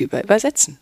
[0.00, 0.78] über Übersetzen.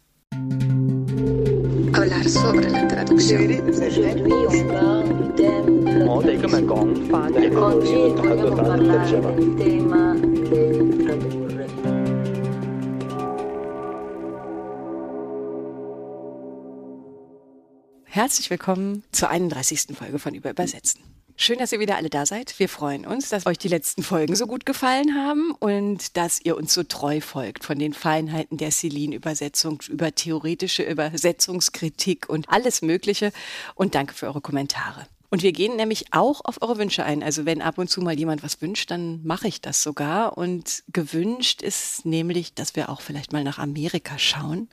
[18.05, 19.87] Herzlich willkommen zur 31.
[19.97, 21.14] Folge von Über Übersetzen.
[21.37, 22.57] Schön, dass ihr wieder alle da seid.
[22.61, 26.57] Wir freuen uns, dass euch die letzten Folgen so gut gefallen haben und dass ihr
[26.57, 33.33] uns so treu folgt von den Feinheiten der Celine-Übersetzung über theoretische Übersetzungskritik und alles Mögliche.
[33.75, 35.09] Und danke für eure Kommentare.
[35.29, 37.25] Und wir gehen nämlich auch auf eure Wünsche ein.
[37.25, 40.39] Also wenn ab und zu mal jemand was wünscht, dann mache ich das sogar.
[40.39, 44.69] Und gewünscht ist nämlich, dass wir auch vielleicht mal nach Amerika schauen.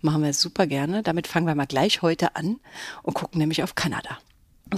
[0.00, 1.02] Machen wir super gerne.
[1.02, 2.60] Damit fangen wir mal gleich heute an
[3.02, 4.18] und gucken nämlich auf Kanada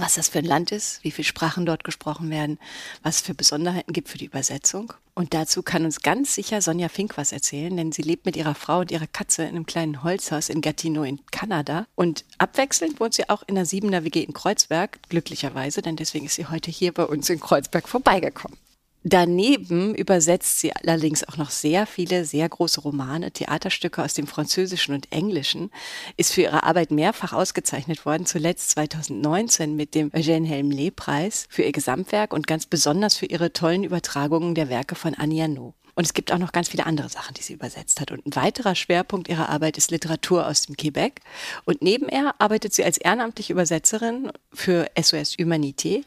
[0.01, 2.59] was das für ein Land ist, wie viele Sprachen dort gesprochen werden,
[3.03, 4.93] was es für Besonderheiten gibt für die Übersetzung.
[5.13, 8.55] Und dazu kann uns ganz sicher Sonja Fink was erzählen, denn sie lebt mit ihrer
[8.55, 11.87] Frau und ihrer Katze in einem kleinen Holzhaus in Gatineau in Kanada.
[11.95, 16.35] Und abwechselnd wohnt sie auch in der Siebener WG in Kreuzberg, glücklicherweise, denn deswegen ist
[16.35, 18.57] sie heute hier bei uns in Kreuzberg vorbeigekommen.
[19.07, 24.95] Daneben übersetzt sie allerdings auch noch sehr viele sehr große Romane, Theaterstücke aus dem Französischen
[24.95, 25.69] und Englischen,
[26.17, 31.71] ist für ihre Arbeit mehrfach ausgezeichnet worden, zuletzt 2019 mit dem Eugène Helmlet-Preis für ihr
[31.71, 35.75] Gesamtwerk und ganz besonders für ihre tollen Übertragungen der Werke von Annie Arnaud.
[35.95, 38.11] Und es gibt auch noch ganz viele andere Sachen, die sie übersetzt hat.
[38.11, 41.21] Und ein weiterer Schwerpunkt ihrer Arbeit ist Literatur aus dem Quebec.
[41.63, 46.03] Und nebenher arbeitet sie als ehrenamtliche Übersetzerin für SOS Humanité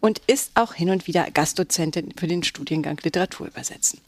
[0.00, 4.00] und ist auch hin und wieder Gastdozentin für den Studiengang Literatur übersetzen.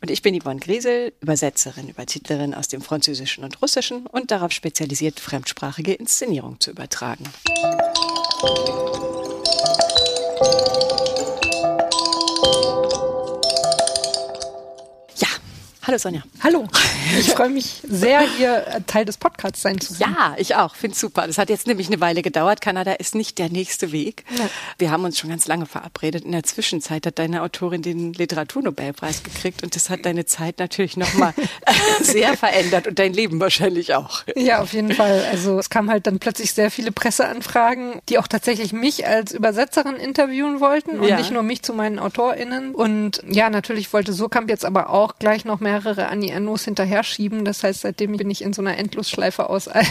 [0.00, 5.18] Und ich bin Yvonne Griesel, Übersetzerin, Übertitlerin aus dem Französischen und Russischen und darauf spezialisiert,
[5.18, 7.24] fremdsprachige Inszenierung zu übertragen.
[15.86, 16.22] Hallo Sonja.
[16.42, 16.66] Hallo.
[17.18, 20.16] Ich freue mich sehr, hier Teil des Podcasts sein zu können.
[20.18, 20.74] Ja, ich auch.
[20.74, 21.26] Finde super.
[21.26, 22.62] Das hat jetzt nämlich eine Weile gedauert.
[22.62, 24.24] Kanada ist nicht der nächste Weg.
[24.38, 24.48] Ja.
[24.78, 26.24] Wir haben uns schon ganz lange verabredet.
[26.24, 30.96] In der Zwischenzeit hat deine Autorin den Literaturnobelpreis gekriegt und das hat deine Zeit natürlich
[30.96, 31.34] nochmal
[32.00, 34.22] sehr verändert und dein Leben wahrscheinlich auch.
[34.36, 35.26] Ja, auf jeden Fall.
[35.30, 39.96] Also es kamen halt dann plötzlich sehr viele Presseanfragen, die auch tatsächlich mich als Übersetzerin
[39.96, 41.18] interviewen wollten und ja.
[41.18, 42.74] nicht nur mich zu meinen AutorInnen.
[42.74, 47.02] Und ja, natürlich wollte Surkamp jetzt aber auch gleich noch mehr mehrere Annie Ernos hinterher
[47.02, 47.44] schieben.
[47.44, 49.86] Das heißt, seitdem bin ich in so einer Endlosschleife aus einem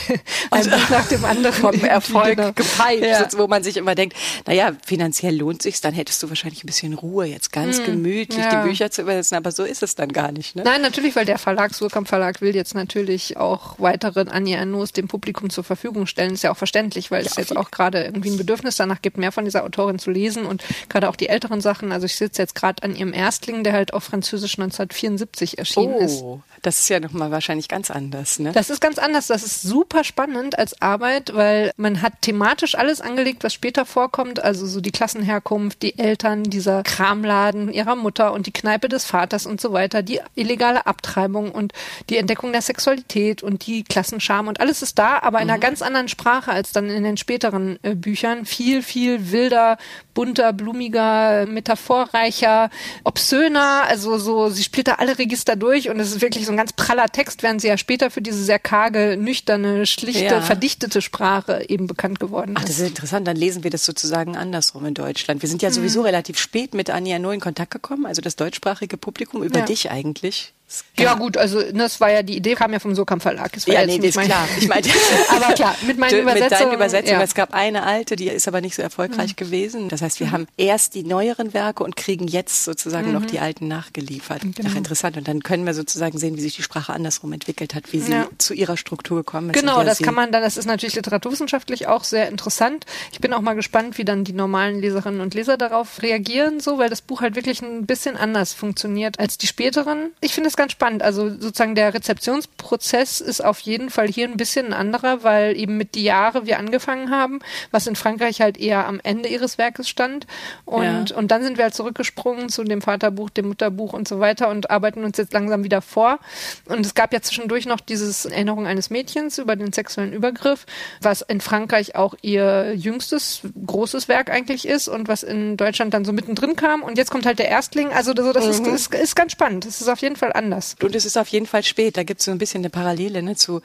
[0.49, 1.53] also, nach dem anderen.
[1.53, 2.51] Vom Erfolg genau.
[2.53, 3.37] gepeitscht, ja.
[3.37, 4.15] wo man sich immer denkt,
[4.47, 8.43] naja, finanziell lohnt sich's, dann hättest du wahrscheinlich ein bisschen Ruhe, jetzt ganz hm, gemütlich
[8.43, 8.61] ja.
[8.61, 10.55] die Bücher zu übersetzen, aber so ist es dann gar nicht.
[10.55, 10.63] Ne?
[10.63, 15.07] Nein, natürlich, weil der Verlag, Surkamp Verlag, will jetzt natürlich auch weitere Annie Ernos dem
[15.07, 16.33] Publikum zur Verfügung stellen.
[16.33, 19.17] Ist ja auch verständlich, weil ja, es jetzt auch gerade irgendwie ein Bedürfnis danach gibt,
[19.17, 21.91] mehr von dieser Autorin zu lesen und gerade auch die älteren Sachen.
[21.91, 25.95] Also ich sitze jetzt gerade an ihrem Erstling, der halt auf Französisch 1974 erschienen erschienen
[25.95, 26.23] oh, ist.
[26.61, 28.53] Das ist ja nochmal wahrscheinlich ganz anders, ne?
[28.53, 29.27] Das ist ganz anders.
[29.27, 34.41] Das ist super spannend als Arbeit, weil man hat thematisch alles angelegt, was später vorkommt.
[34.41, 39.45] Also so die Klassenherkunft, die Eltern, dieser Kramladen ihrer Mutter und die Kneipe des Vaters
[39.45, 41.73] und so weiter, die illegale Abtreibung und
[42.09, 45.61] die Entdeckung der Sexualität und die Klassenscham und alles ist da, aber in einer mhm.
[45.61, 48.45] ganz anderen Sprache als dann in den späteren äh, Büchern.
[48.45, 49.77] Viel, viel wilder,
[50.13, 52.69] bunter, blumiger, metaphorreicher,
[53.03, 53.83] obszöner.
[53.87, 56.73] Also so, sie spielt da alle Register durch und es ist wirklich so ein ganz
[56.73, 60.41] praller Text, während sie ja später für diese sehr karge, nüchterne, schlichte, ja.
[60.41, 62.57] verdichtete Sprache eben bekannt geworden ist.
[62.57, 63.27] Ach, das ist interessant.
[63.27, 65.41] Dann lesen wir das sozusagen andersrum in Deutschland.
[65.41, 66.07] Wir sind ja sowieso mhm.
[66.07, 69.65] relativ spät mit Anja nur in Kontakt gekommen, also das deutschsprachige Publikum über ja.
[69.65, 70.53] dich eigentlich.
[70.97, 73.51] Ja gut, also ne, das war ja die Idee, kam ja vom Sokam Verlag.
[73.65, 74.47] ja, nee, das ist klar.
[74.59, 74.89] Ich meinte,
[75.29, 76.49] aber klar, mit meinen Übersetzungen.
[76.49, 77.19] Mit deinen Übersetzungen.
[77.19, 77.23] Ja.
[77.23, 79.35] Es gab eine alte, die ist aber nicht so erfolgreich mhm.
[79.35, 79.89] gewesen.
[79.89, 80.31] Das heißt, wir mhm.
[80.31, 83.13] haben erst die neueren Werke und kriegen jetzt sozusagen mhm.
[83.13, 84.41] noch die alten nachgeliefert.
[84.41, 84.69] Genau.
[84.71, 85.17] Ach, interessant.
[85.17, 88.11] Und dann können wir sozusagen sehen, wie sich die Sprache andersrum entwickelt hat, wie sie
[88.11, 88.27] ja.
[88.37, 89.59] zu ihrer Struktur gekommen ist.
[89.59, 92.85] Genau, das kann man dann, das ist natürlich literaturwissenschaftlich auch sehr interessant.
[93.11, 96.77] Ich bin auch mal gespannt, wie dann die normalen Leserinnen und Leser darauf reagieren, so,
[96.77, 100.11] weil das Buch halt wirklich ein bisschen anders funktioniert als die späteren.
[100.21, 101.03] Ich finde es ganz spannend.
[101.03, 105.77] Also sozusagen der Rezeptionsprozess ist auf jeden Fall hier ein bisschen ein anderer, weil eben
[105.77, 107.39] mit die Jahre wir angefangen haben,
[107.71, 110.27] was in Frankreich halt eher am Ende ihres Werkes stand.
[110.65, 111.15] Und, ja.
[111.15, 114.69] und dann sind wir halt zurückgesprungen zu dem Vaterbuch, dem Mutterbuch und so weiter und
[114.69, 116.19] arbeiten uns jetzt langsam wieder vor.
[116.65, 120.65] Und es gab ja zwischendurch noch dieses Erinnerung eines Mädchens über den sexuellen Übergriff,
[121.01, 126.05] was in Frankreich auch ihr jüngstes großes Werk eigentlich ist und was in Deutschland dann
[126.05, 126.83] so mittendrin kam.
[126.83, 127.91] Und jetzt kommt halt der Erstling.
[127.91, 128.73] Also das, das mhm.
[128.73, 129.65] ist, ist, ist ganz spannend.
[129.65, 130.52] Das ist auf jeden Fall anders.
[130.83, 131.97] Und es ist auf jeden Fall spät.
[131.97, 133.61] Da gibt es so ein bisschen eine Parallele ne, zu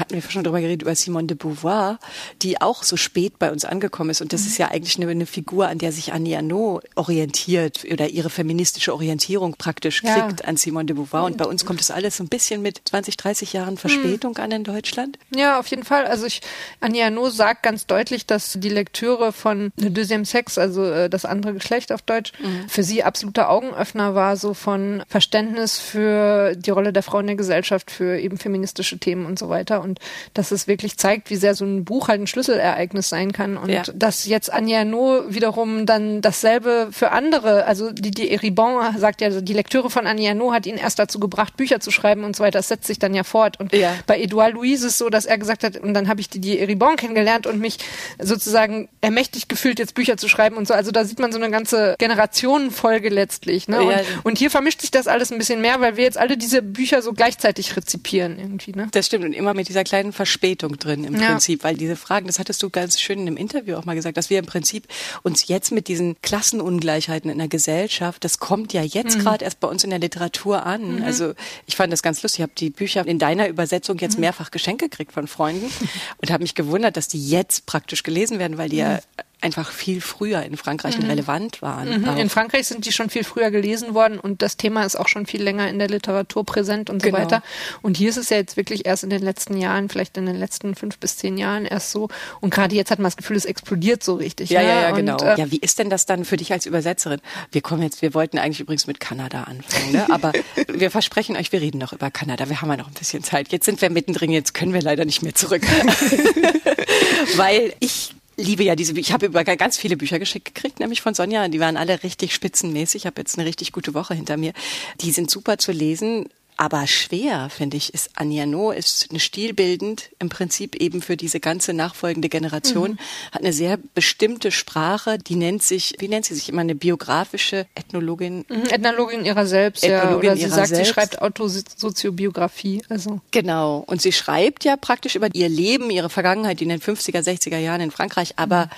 [0.00, 1.98] hatten wir schon drüber geredet, über Simone de Beauvoir,
[2.42, 4.20] die auch so spät bei uns angekommen ist.
[4.20, 4.46] Und das mhm.
[4.48, 8.92] ist ja eigentlich eine, eine, Figur, an der sich Annie Arnaud orientiert oder ihre feministische
[8.94, 10.26] Orientierung praktisch ja.
[10.26, 11.24] kriegt an Simone de Beauvoir.
[11.24, 14.42] Und bei uns kommt das alles so ein bisschen mit 20, 30 Jahren Verspätung mhm.
[14.42, 15.18] an in Deutschland.
[15.34, 16.06] Ja, auf jeden Fall.
[16.06, 16.40] Also ich,
[16.80, 21.24] Annie Arnaud sagt ganz deutlich, dass die Lektüre von Le Deuxième Sex, also äh, das
[21.24, 22.68] andere Geschlecht auf Deutsch, mhm.
[22.68, 27.36] für sie absoluter Augenöffner war, so von Verständnis für die Rolle der Frau in der
[27.36, 29.82] Gesellschaft, für eben feministische Themen und so weiter.
[29.82, 29.89] Und
[30.34, 33.56] dass es wirklich zeigt, wie sehr so ein Buch halt ein Schlüsselereignis sein kann.
[33.56, 33.82] Und ja.
[33.94, 39.28] dass jetzt Anja No wiederum dann dasselbe für andere, also die, die Eribon sagt ja,
[39.28, 42.36] also die Lektüre von Anja No hat ihn erst dazu gebracht, Bücher zu schreiben und
[42.36, 42.58] so weiter.
[42.58, 43.58] Das setzt sich dann ja fort.
[43.60, 43.94] Und ja.
[44.06, 46.40] bei Edouard Louise ist es so, dass er gesagt hat, und dann habe ich die,
[46.40, 47.78] die Eribon kennengelernt und mich
[48.18, 50.74] sozusagen ermächtigt gefühlt, jetzt Bücher zu schreiben und so.
[50.74, 53.68] Also da sieht man so eine ganze Generationenfolge letztlich.
[53.68, 53.82] Ne?
[53.82, 54.00] Und, ja.
[54.22, 57.02] und hier vermischt sich das alles ein bisschen mehr, weil wir jetzt alle diese Bücher
[57.02, 58.72] so gleichzeitig rezipieren irgendwie.
[58.72, 58.88] Ne?
[58.92, 61.28] Das stimmt und immer mit dieser kleinen Verspätung drin im ja.
[61.28, 64.16] Prinzip, weil diese Fragen, das hattest du ganz schön in einem Interview auch mal gesagt,
[64.16, 64.88] dass wir im Prinzip
[65.22, 69.22] uns jetzt mit diesen Klassenungleichheiten in der Gesellschaft, das kommt ja jetzt mhm.
[69.22, 70.96] gerade erst bei uns in der Literatur an.
[70.96, 71.04] Mhm.
[71.04, 71.34] Also
[71.66, 72.40] ich fand das ganz lustig.
[72.40, 74.22] Ich habe die Bücher in deiner Übersetzung jetzt mhm.
[74.22, 75.70] mehrfach geschenkt gekriegt von Freunden
[76.18, 79.70] und habe mich gewundert, dass die jetzt praktisch gelesen werden, weil die ja mhm einfach
[79.72, 81.06] viel früher in Frankreich mhm.
[81.06, 82.02] relevant waren.
[82.02, 82.16] Mhm.
[82.18, 85.26] In Frankreich sind die schon viel früher gelesen worden und das Thema ist auch schon
[85.26, 87.18] viel länger in der Literatur präsent und so genau.
[87.18, 87.42] weiter.
[87.82, 90.36] Und hier ist es ja jetzt wirklich erst in den letzten Jahren, vielleicht in den
[90.36, 92.08] letzten fünf bis zehn Jahren erst so.
[92.40, 94.50] Und gerade jetzt hat man das Gefühl, es explodiert so richtig.
[94.50, 94.68] Ja, ne?
[94.68, 95.14] ja, ja, genau.
[95.14, 97.20] Und, äh, ja, wie ist denn das dann für dich als Übersetzerin?
[97.50, 100.06] Wir kommen jetzt, wir wollten eigentlich übrigens mit Kanada anfangen, ne?
[100.10, 100.32] aber
[100.68, 102.48] wir versprechen euch, wir reden noch über Kanada.
[102.48, 103.52] Wir haben ja noch ein bisschen Zeit.
[103.52, 105.62] Jetzt sind wir mittendrin, jetzt können wir leider nicht mehr zurück.
[107.36, 108.98] Weil ich liebe ja diese.
[108.98, 111.48] Ich habe über ganz viele Bücher geschickt gekriegt, nämlich von Sonja.
[111.48, 113.02] Die waren alle richtig spitzenmäßig.
[113.02, 114.52] Ich habe jetzt eine richtig gute Woche hinter mir.
[115.00, 116.28] Die sind super zu lesen.
[116.60, 121.40] Aber schwer, finde ich, ist Anja No, ist eine stilbildend im Prinzip eben für diese
[121.40, 122.98] ganze nachfolgende Generation, mhm.
[123.32, 127.66] hat eine sehr bestimmte Sprache, die nennt sich, wie nennt sie sich immer, eine biografische
[127.74, 128.44] Ethnologin?
[128.50, 130.32] Mhm, Ethnologin ihrer selbst, Ethnologin ja.
[130.32, 130.86] Oder sie sagt, selbst.
[130.86, 133.22] sie schreibt Autosoziobiografie, also.
[133.30, 133.82] Genau.
[133.86, 137.80] Und sie schreibt ja praktisch über ihr Leben, ihre Vergangenheit in den 50er, 60er Jahren
[137.80, 138.70] in Frankreich, aber mhm.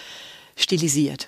[0.55, 1.27] stilisiert.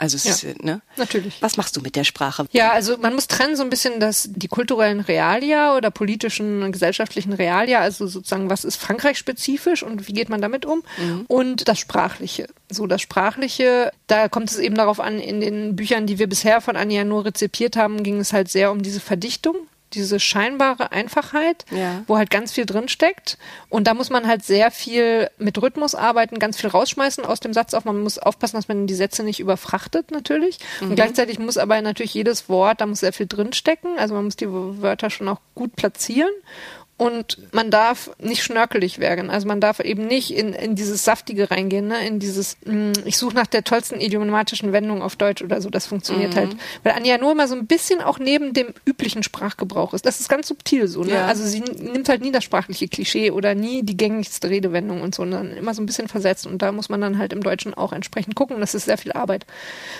[0.00, 0.80] Also es ja, ist, ne?
[0.96, 1.42] Natürlich.
[1.42, 2.46] Was machst du mit der Sprache?
[2.52, 6.72] Ja, also man muss trennen so ein bisschen dass die kulturellen Realia oder politischen und
[6.72, 10.82] gesellschaftlichen Realia, also sozusagen, was ist Frankreich spezifisch und wie geht man damit um?
[10.96, 11.26] Mhm.
[11.28, 12.46] Und das Sprachliche.
[12.70, 16.62] So, das Sprachliche, da kommt es eben darauf an, in den Büchern, die wir bisher
[16.62, 19.54] von Anja nur rezipiert haben, ging es halt sehr um diese Verdichtung
[19.92, 22.02] diese scheinbare Einfachheit, ja.
[22.06, 23.38] wo halt ganz viel drin steckt.
[23.68, 27.52] Und da muss man halt sehr viel mit Rhythmus arbeiten, ganz viel rausschmeißen aus dem
[27.52, 27.84] Satz auch.
[27.84, 30.58] Man muss aufpassen, dass man die Sätze nicht überfrachtet natürlich.
[30.80, 30.90] Mhm.
[30.90, 33.98] Und gleichzeitig muss aber natürlich jedes Wort, da muss sehr viel drin stecken.
[33.98, 36.30] Also man muss die Wörter schon auch gut platzieren.
[37.00, 39.30] Und man darf nicht schnörkelig werden.
[39.30, 42.06] Also man darf eben nicht in, in dieses Saftige reingehen, ne?
[42.06, 45.70] in dieses, mh, mm, ich suche nach der tollsten idiomatischen Wendung auf Deutsch oder so.
[45.70, 46.36] Das funktioniert mhm.
[46.36, 46.56] halt.
[46.82, 50.04] Weil Anja nur immer so ein bisschen auch neben dem üblichen Sprachgebrauch ist.
[50.04, 51.02] Das ist ganz subtil so.
[51.02, 51.14] Ne?
[51.14, 51.26] Ja.
[51.26, 55.22] Also sie nimmt halt nie das sprachliche Klischee oder nie die gängigste Redewendung und so,
[55.22, 56.46] sondern immer so ein bisschen versetzt.
[56.46, 58.60] Und da muss man dann halt im Deutschen auch entsprechend gucken.
[58.60, 59.46] Das ist sehr viel Arbeit.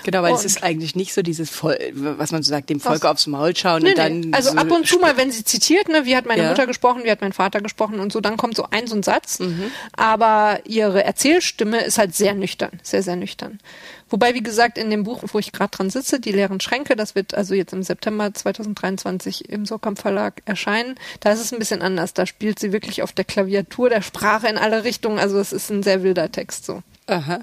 [0.04, 2.80] Genau, weil und es ist eigentlich nicht so dieses, Voll, was man so sagt, dem
[2.80, 4.20] Volk aufs Maul schauen nee, und dann.
[4.20, 4.28] Nee.
[4.32, 6.48] Also so ab und zu mal, wenn sie zitiert, ne, wie hat meine ja.
[6.50, 8.96] Mutter gesprochen, gesprochen, wie hat mein Vater gesprochen und so, dann kommt so ein so
[8.96, 9.40] ein Satz.
[9.40, 9.70] Mhm.
[9.92, 13.58] Aber ihre Erzählstimme ist halt sehr nüchtern, sehr, sehr nüchtern.
[14.08, 17.14] Wobei, wie gesagt, in dem Buch, wo ich gerade dran sitze, Die leeren Schränke, das
[17.14, 21.82] wird also jetzt im September 2023 im Sokamp Verlag erscheinen, da ist es ein bisschen
[21.82, 22.12] anders.
[22.12, 25.18] Da spielt sie wirklich auf der Klaviatur der Sprache in alle Richtungen.
[25.18, 26.82] Also es ist ein sehr wilder Text so.
[27.06, 27.40] Aha.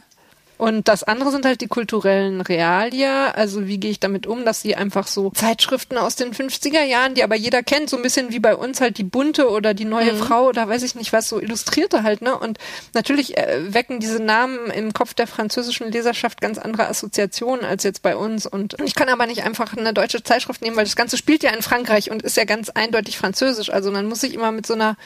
[0.58, 3.32] Und das andere sind halt die kulturellen Realia.
[3.32, 7.14] Also wie gehe ich damit um, dass sie einfach so Zeitschriften aus den 50er Jahren,
[7.14, 9.86] die aber jeder kennt, so ein bisschen wie bei uns halt die bunte oder die
[9.86, 10.18] neue mhm.
[10.18, 12.38] Frau oder weiß ich nicht was, so illustrierte halt, ne?
[12.38, 12.58] Und
[12.94, 18.02] natürlich äh, wecken diese Namen im Kopf der französischen Leserschaft ganz andere Assoziationen als jetzt
[18.02, 18.46] bei uns.
[18.48, 21.52] Und ich kann aber nicht einfach eine deutsche Zeitschrift nehmen, weil das Ganze spielt ja
[21.52, 23.70] in Frankreich und ist ja ganz eindeutig französisch.
[23.70, 24.98] Also man muss sich immer mit so einer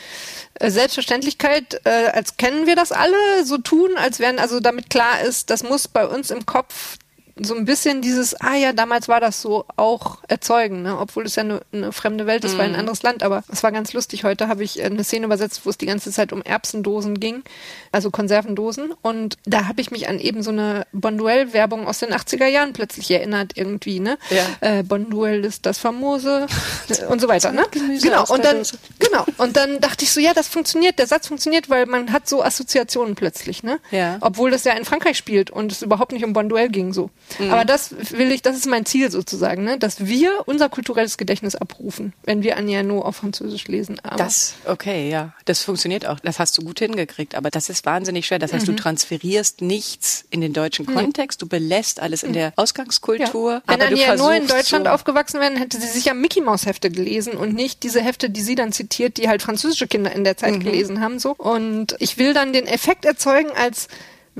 [0.55, 5.21] äh, Selbstverständlichkeit, äh, als kennen wir das alle, so tun, als wären also damit klar
[5.21, 6.97] ist, das muss bei uns im Kopf
[7.43, 10.97] so ein bisschen dieses, ah ja, damals war das so auch erzeugen, ne?
[10.97, 12.57] obwohl es ja eine, eine fremde Welt ist, mhm.
[12.57, 14.23] war ein anderes Land, aber es war ganz lustig.
[14.23, 17.43] Heute habe ich eine Szene übersetzt, wo es die ganze Zeit um Erbsendosen ging,
[17.91, 22.47] also Konservendosen und da habe ich mich an eben so eine Bonduelle-Werbung aus den 80er
[22.47, 24.17] Jahren plötzlich erinnert irgendwie, ne?
[24.29, 24.79] Ja.
[24.79, 26.47] Äh, Bonduelle ist das famose
[27.09, 27.63] und so weiter, ne?
[28.01, 28.63] Genau, und dann,
[28.99, 32.27] genau, und dann dachte ich so, ja, das funktioniert, der Satz funktioniert, weil man hat
[32.27, 33.79] so Assoziationen plötzlich, ne?
[33.91, 34.17] Ja.
[34.21, 37.09] Obwohl das ja in Frankreich spielt und es überhaupt nicht um Bonduelle ging so.
[37.39, 37.51] Mhm.
[37.51, 39.77] Aber das will ich, das ist mein Ziel sozusagen, ne?
[39.77, 43.99] dass wir unser kulturelles Gedächtnis abrufen, wenn wir Anja No auf Französisch lesen.
[44.03, 45.33] Aber das, okay, ja.
[45.45, 46.19] Das funktioniert auch.
[46.19, 47.35] Das hast du gut hingekriegt.
[47.35, 48.39] Aber das ist wahnsinnig schwer.
[48.39, 48.75] Das heißt, mhm.
[48.75, 51.41] du transferierst nichts in den deutschen Kontext.
[51.41, 53.53] Du belässt alles in der Ausgangskultur.
[53.53, 53.61] Ja.
[53.67, 57.33] Wenn Anja nur in Deutschland so aufgewachsen wäre, hätte sie sicher Mickey Mouse Hefte gelesen
[57.33, 60.55] und nicht diese Hefte, die sie dann zitiert, die halt französische Kinder in der Zeit
[60.55, 60.59] mhm.
[60.59, 61.31] gelesen haben, so.
[61.31, 63.87] Und ich will dann den Effekt erzeugen, als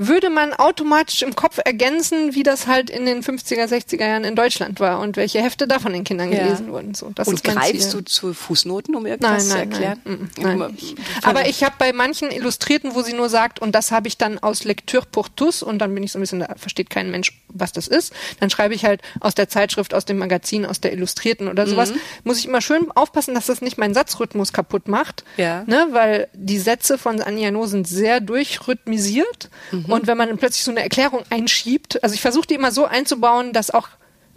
[0.08, 4.36] würde man automatisch im Kopf ergänzen, wie das halt in den 50er, 60er Jahren in
[4.36, 6.44] Deutschland war und welche Hefte da von den Kindern ja.
[6.44, 6.94] gelesen wurden.
[6.94, 8.00] So, das und greifst Ziel.
[8.00, 10.00] du zu Fußnoten, um irgendwas nein, nein, zu erklären?
[10.04, 10.76] Nein, nein, nein.
[11.22, 14.38] Aber ich habe bei manchen Illustrierten, wo sie nur sagt, und das habe ich dann
[14.38, 17.32] aus Lecture pour tous, und dann bin ich so ein bisschen, da versteht kein Mensch,
[17.48, 20.92] was das ist, dann schreibe ich halt aus der Zeitschrift, aus dem Magazin, aus der
[20.92, 22.00] Illustrierten oder sowas, mhm.
[22.24, 25.64] muss ich immer schön aufpassen, dass das nicht meinen Satzrhythmus kaputt macht, ja.
[25.66, 29.84] ne, weil die Sätze von Anja No sind sehr durchrhythmisiert mhm.
[29.92, 33.52] Und wenn man plötzlich so eine Erklärung einschiebt, also ich versuche die immer so einzubauen,
[33.52, 33.88] dass auch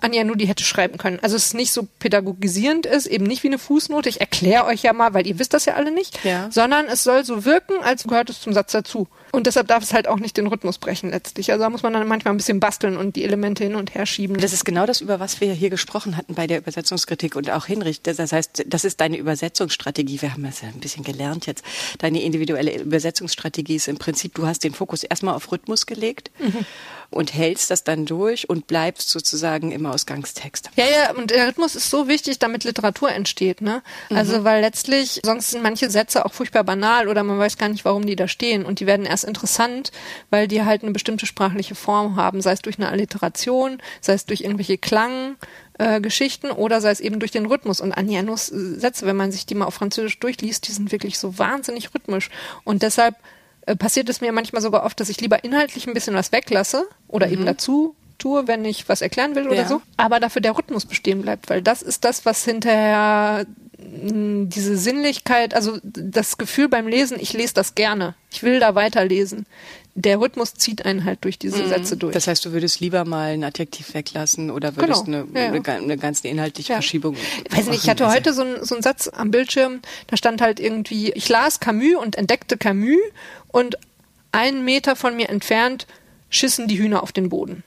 [0.01, 1.19] Anja nur die hätte schreiben können.
[1.21, 4.09] Also es ist nicht so pädagogisierend ist, eben nicht wie eine Fußnote.
[4.09, 6.49] Ich erkläre euch ja mal, weil ihr wisst das ja alle nicht, ja.
[6.51, 9.07] sondern es soll so wirken, als gehört es zum Satz dazu.
[9.35, 11.51] Und deshalb darf es halt auch nicht den Rhythmus brechen letztlich.
[11.51, 14.05] Also da muss man dann manchmal ein bisschen basteln und die Elemente hin und her
[14.05, 14.37] schieben.
[14.37, 17.65] Das ist genau das, über was wir hier gesprochen hatten bei der Übersetzungskritik und auch
[17.65, 18.01] Hinrich.
[18.01, 20.21] Das heißt, das ist deine Übersetzungsstrategie.
[20.21, 21.65] Wir haben das ja ein bisschen gelernt jetzt.
[21.97, 26.31] Deine individuelle Übersetzungsstrategie ist im Prinzip, du hast den Fokus erstmal auf Rhythmus gelegt.
[26.39, 26.65] Mhm
[27.15, 30.69] und hältst das dann durch und bleibst sozusagen im Ausgangstext.
[30.75, 33.81] Ja, ja, und der Rhythmus ist so wichtig, damit Literatur entsteht, ne?
[34.09, 34.17] Mhm.
[34.17, 37.85] Also, weil letztlich, sonst sind manche Sätze auch furchtbar banal oder man weiß gar nicht,
[37.85, 39.91] warum die da stehen und die werden erst interessant,
[40.29, 44.25] weil die halt eine bestimmte sprachliche Form haben, sei es durch eine Alliteration, sei es
[44.25, 45.37] durch irgendwelche Klang,
[45.77, 47.81] äh, Geschichten oder sei es eben durch den Rhythmus.
[47.81, 51.37] Und Anjanos Sätze, wenn man sich die mal auf Französisch durchliest, die sind wirklich so
[51.37, 52.29] wahnsinnig rhythmisch.
[52.63, 53.15] Und deshalb
[53.65, 56.87] äh, passiert es mir manchmal sogar oft, dass ich lieber inhaltlich ein bisschen was weglasse
[57.07, 57.33] oder mhm.
[57.33, 59.67] eben dazu tue, wenn ich was erklären will oder ja.
[59.67, 63.45] so, aber dafür der Rhythmus bestehen bleibt, weil das ist das, was hinterher
[63.77, 68.75] mh, diese Sinnlichkeit, also das Gefühl beim Lesen, ich lese das gerne, ich will da
[68.75, 69.45] weiterlesen.
[69.97, 71.69] Der Rhythmus zieht einen halt durch diese mhm.
[71.69, 72.13] Sätze durch.
[72.13, 75.19] Das heißt, du würdest lieber mal ein Adjektiv weglassen oder würdest genau.
[75.19, 75.61] eine, ja, ja.
[75.61, 76.75] eine, eine ganz inhaltliche ja.
[76.75, 77.15] Verschiebung.
[77.49, 80.41] Ich weiß nicht, ich hatte heute so, ein, so einen Satz am Bildschirm, da stand
[80.41, 82.99] halt irgendwie, ich las Camus und entdeckte Camus
[83.47, 83.77] und
[84.33, 85.87] einen Meter von mir entfernt
[86.29, 87.63] schissen die Hühner auf den Boden.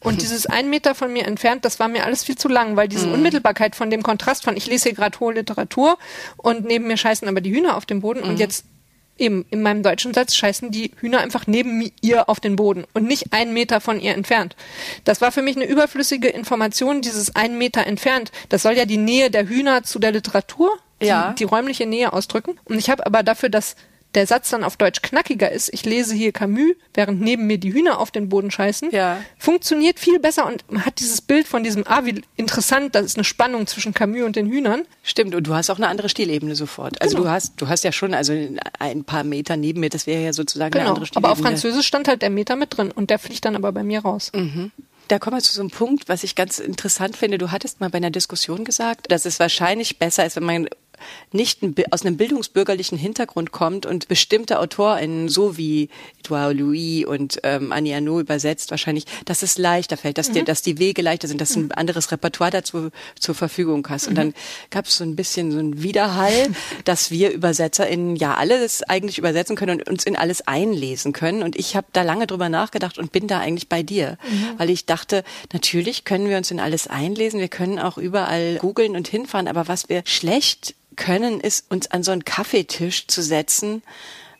[0.00, 2.88] Und dieses einen Meter von mir entfernt, das war mir alles viel zu lang, weil
[2.88, 3.14] diese mhm.
[3.14, 5.98] Unmittelbarkeit von dem Kontrast von, ich lese hier gerade hohe Literatur
[6.38, 8.38] und neben mir scheißen aber die Hühner auf den Boden und mhm.
[8.38, 8.64] jetzt
[9.18, 13.04] eben in meinem deutschen Satz scheißen die Hühner einfach neben ihr auf den Boden und
[13.04, 14.56] nicht einen Meter von ihr entfernt.
[15.04, 18.32] Das war für mich eine überflüssige Information, dieses einen Meter entfernt.
[18.48, 20.70] Das soll ja die Nähe der Hühner zu der Literatur,
[21.00, 21.34] die, ja.
[21.38, 22.58] die räumliche Nähe ausdrücken.
[22.64, 23.76] Und ich habe aber dafür das
[24.14, 27.72] der Satz dann auf Deutsch knackiger ist, ich lese hier Camus, während neben mir die
[27.72, 29.18] Hühner auf den Boden scheißen, ja.
[29.38, 33.16] funktioniert viel besser und man hat dieses Bild von diesem, ah, wie interessant, das ist
[33.16, 34.82] eine Spannung zwischen Camus und den Hühnern.
[35.02, 37.00] Stimmt, und du hast auch eine andere Stilebene sofort.
[37.02, 37.28] Also genau.
[37.28, 38.32] du hast, du hast ja schon, also
[38.78, 40.84] ein paar Meter neben mir, das wäre ja sozusagen genau.
[40.84, 41.30] eine andere Stilebene.
[41.30, 43.82] Aber auf Französisch stand halt der Meter mit drin und der fliegt dann aber bei
[43.82, 44.32] mir raus.
[44.34, 44.72] Mhm.
[45.08, 47.38] Da kommen wir zu so einem Punkt, was ich ganz interessant finde.
[47.38, 50.68] Du hattest mal bei einer Diskussion gesagt, dass es wahrscheinlich besser ist, wenn man
[51.32, 55.88] nicht ein, aus einem bildungsbürgerlichen Hintergrund kommt und bestimmte AutorInnen, so wie
[56.20, 60.34] Edouard Louis und ähm, Annie Arnaud übersetzt, wahrscheinlich, dass es leichter fällt, dass, mhm.
[60.34, 64.08] dir, dass die Wege leichter sind, dass du ein anderes Repertoire dazu zur Verfügung hast.
[64.08, 64.16] Und mhm.
[64.16, 64.34] dann
[64.70, 66.48] gab es so ein bisschen so ein Widerhall,
[66.84, 71.42] dass wir UbersetzerInnen ja alles eigentlich übersetzen können und uns in alles einlesen können.
[71.42, 74.58] Und ich habe da lange drüber nachgedacht und bin da eigentlich bei dir, mhm.
[74.58, 78.96] weil ich dachte, natürlich können wir uns in alles einlesen, wir können auch überall googeln
[78.96, 83.82] und hinfahren, aber was wir schlecht können, ist uns an so einen Kaffeetisch zu setzen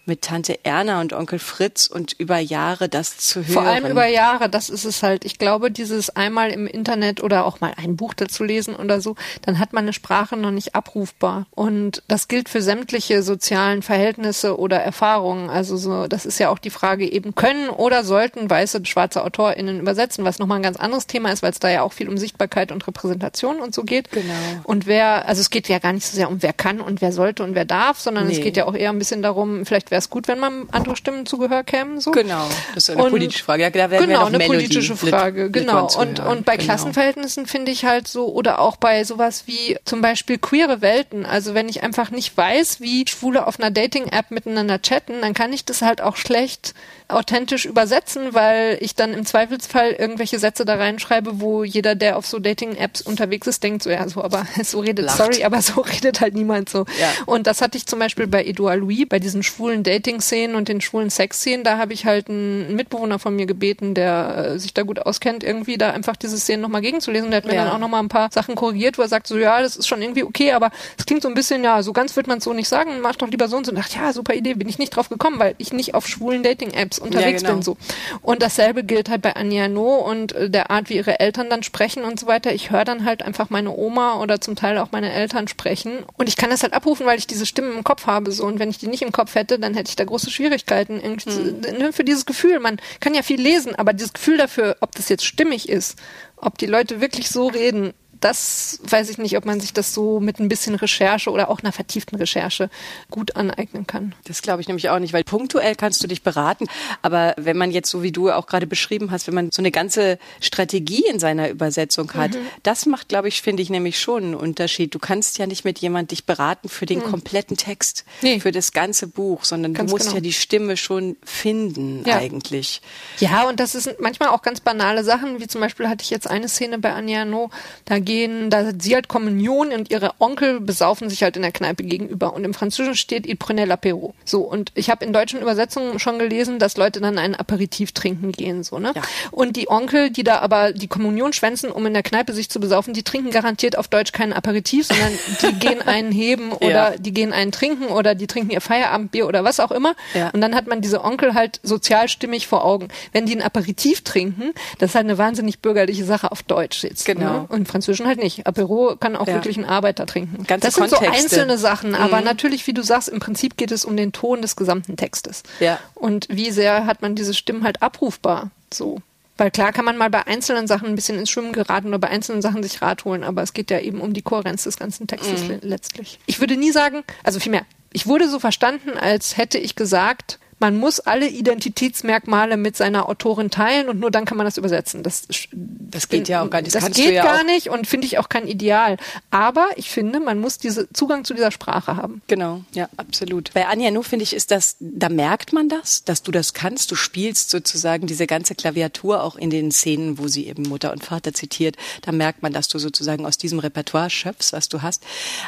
[0.06, 3.52] mit Tante Erna und Onkel Fritz und über Jahre das zu hören.
[3.52, 5.24] Vor allem über Jahre, das ist es halt.
[5.24, 9.16] Ich glaube, dieses einmal im Internet oder auch mal ein Buch dazu lesen oder so,
[9.42, 11.46] dann hat man eine Sprache noch nicht abrufbar.
[11.50, 15.50] Und das gilt für sämtliche sozialen Verhältnisse oder Erfahrungen.
[15.50, 19.80] Also so, das ist ja auch die Frage eben, können oder sollten weiße, schwarze AutorInnen
[19.80, 22.16] übersetzen, was nochmal ein ganz anderes Thema ist, weil es da ja auch viel um
[22.16, 24.12] Sichtbarkeit und Repräsentation und so geht.
[24.12, 24.32] Genau.
[24.64, 27.12] Und wer, also es geht ja gar nicht so sehr um wer kann und wer
[27.12, 28.34] sollte und wer darf, sondern nee.
[28.34, 30.94] es geht ja auch eher ein bisschen darum, vielleicht wäre es gut, wenn man andere
[30.94, 32.00] Stimmen zu Gehör kämen.
[32.00, 32.10] So.
[32.10, 33.62] Genau, das ist eine und, politische Frage.
[33.62, 35.44] Ja, da genau, wir eine Melodie, politische Frage.
[35.44, 35.88] Lit genau.
[35.98, 36.66] Und, und bei genau.
[36.66, 41.24] Klassenverhältnissen finde ich halt so, oder auch bei sowas wie zum Beispiel queere Welten.
[41.24, 45.52] Also wenn ich einfach nicht weiß, wie Schwule auf einer Dating-App miteinander chatten, dann kann
[45.52, 46.74] ich das halt auch schlecht
[47.08, 52.26] authentisch übersetzen, weil ich dann im Zweifelsfall irgendwelche Sätze da reinschreibe, wo jeder, der auf
[52.26, 55.16] so Dating-Apps unterwegs ist, denkt so, ja, so, aber so redet, Lacht.
[55.18, 56.80] sorry, aber so redet halt niemand so.
[57.00, 57.08] Ja.
[57.26, 60.80] Und das hatte ich zum Beispiel bei Edouard Louis, bei diesen schwulen Dating-Szenen und den
[60.80, 64.82] schwulen Sex-Szenen, da habe ich halt einen Mitbewohner von mir gebeten, der äh, sich da
[64.82, 67.30] gut auskennt, irgendwie da einfach diese Szenen nochmal gegenzulesen.
[67.30, 67.64] Der hat mir Ja.
[67.66, 70.02] dann auch nochmal ein paar Sachen korrigiert, wo er sagt, so ja, das ist schon
[70.02, 72.52] irgendwie okay, aber es klingt so ein bisschen, ja, so ganz wird man es so
[72.52, 73.70] nicht sagen, mach doch lieber so und so.
[73.70, 76.42] Und dachte, ja, super Idee, bin ich nicht drauf gekommen, weil ich nicht auf schwulen
[76.42, 77.54] Dating-Apps unterwegs genau.
[77.54, 77.62] bin.
[77.62, 77.76] so.
[78.22, 81.62] Und dasselbe gilt halt bei Anja No und äh, der Art, wie ihre Eltern dann
[81.62, 82.52] sprechen und so weiter.
[82.52, 86.04] Ich höre dann halt einfach meine Oma oder zum Teil auch meine Eltern sprechen.
[86.16, 88.30] Und ich kann das halt abrufen, weil ich diese Stimmen im Kopf habe.
[88.32, 91.00] so Und wenn ich die nicht im Kopf hätte, dann hätte ich da große Schwierigkeiten.
[91.00, 92.60] Irgendwie zu, ne, für dieses Gefühl.
[92.60, 95.98] Man kann ja viel lesen, aber dieses Gefühl dafür, ob das jetzt stimmig ist,
[96.36, 100.20] ob die Leute wirklich so reden, das weiß ich nicht, ob man sich das so
[100.20, 102.70] mit ein bisschen Recherche oder auch einer vertieften Recherche
[103.10, 104.14] gut aneignen kann.
[104.24, 106.66] Das glaube ich nämlich auch nicht, weil punktuell kannst du dich beraten.
[107.02, 109.70] Aber wenn man jetzt, so wie du auch gerade beschrieben hast, wenn man so eine
[109.70, 112.46] ganze Strategie in seiner Übersetzung hat, Mhm.
[112.62, 114.94] das macht, glaube ich, finde ich nämlich schon einen Unterschied.
[114.94, 118.28] Du kannst ja nicht mit jemand dich beraten für den kompletten Text, Mhm.
[118.28, 118.40] Nee.
[118.40, 120.16] für das ganze Buch, sondern Ganz du musst genau.
[120.16, 122.16] ja die Stimme schon finden Ja.
[122.16, 122.80] eigentlich.
[123.18, 126.28] Ja, und das sind manchmal auch ganz banale Sachen, wie zum Beispiel hatte ich jetzt
[126.28, 127.50] eine Szene bei Anja No,
[127.84, 131.82] da gehen, da sie halt Kommunion und ihre Onkel besaufen sich halt in der Kneipe
[131.82, 132.32] gegenüber.
[132.32, 134.14] Und im Französischen steht Il prenait l'apéro.
[134.24, 138.32] So, und ich habe in deutschen Übersetzungen schon gelesen, dass Leute dann einen Aperitif trinken
[138.32, 138.92] gehen, so, ne?
[138.96, 139.02] Ja.
[139.30, 142.60] Und die Onkel, die da aber die Kommunion schwänzen, um in der Kneipe sich zu
[142.60, 146.96] besaufen, die trinken garantiert auf Deutsch keinen Aperitif, sondern die gehen einen heben oder Ja.
[146.96, 149.94] die gehen einen trinken oder die trinken ihr Feierabendbier oder was auch immer.
[150.14, 150.30] Ja.
[150.30, 152.88] Und dann hat man diese Onkel halt sozial stimmig vor Augen.
[153.12, 157.04] Wenn die ein Aperitif trinken, das ist halt eine wahnsinnig bürgerliche Sache auf Deutsch jetzt.
[157.04, 157.32] Genau.
[157.40, 157.46] Ne?
[157.48, 158.46] Und im Französischen halt nicht.
[158.46, 159.34] Apero kann auch Ja.
[159.34, 160.44] wirklich ein Arbeiter trinken.
[160.46, 161.18] Ganze das sind so Kontexte.
[161.18, 161.24] Mhm.
[161.24, 161.94] einzelne Sachen.
[161.94, 165.42] Aber natürlich, wie du sagst, im Prinzip geht es um den Ton des gesamten Textes.
[165.60, 165.78] Ja.
[165.94, 168.50] Und wie sehr hat man diese Stimmen halt abrufbar?
[168.72, 168.98] So.
[169.38, 172.08] Weil klar kann man mal bei einzelnen Sachen ein bisschen ins Schwimmen geraten oder bei
[172.08, 175.06] einzelnen Sachen sich Rat holen, aber es geht ja eben um die Kohärenz des ganzen
[175.06, 175.48] Textes Mhm.
[175.48, 176.18] le- letztlich.
[176.24, 180.76] Ich würde nie sagen, also vielmehr, ich wurde so verstanden, als hätte ich gesagt, man
[180.76, 185.02] muss alle Identitätsmerkmale mit seiner Autorin teilen und nur dann kann man das übersetzen.
[185.02, 186.74] Das, Das geht ja auch gar nicht.
[186.74, 188.96] Das Das, geht ja gar nicht und finde ich auch kein Ideal.
[189.30, 192.22] Aber ich finde, man muss diese Zugang zu dieser Sprache haben.
[192.26, 193.52] Genau, ja, absolut.
[193.54, 196.90] Bei Anja Nu finde ich, ist das, da merkt man das, dass du das kannst.
[196.90, 201.04] Du spielst sozusagen diese ganze Klaviatur auch in den Szenen, wo sie eben Mutter und
[201.04, 201.76] Vater zitiert.
[202.02, 205.02] Da merkt man, dass du sozusagen aus diesem Repertoire schöpfst, was du hast.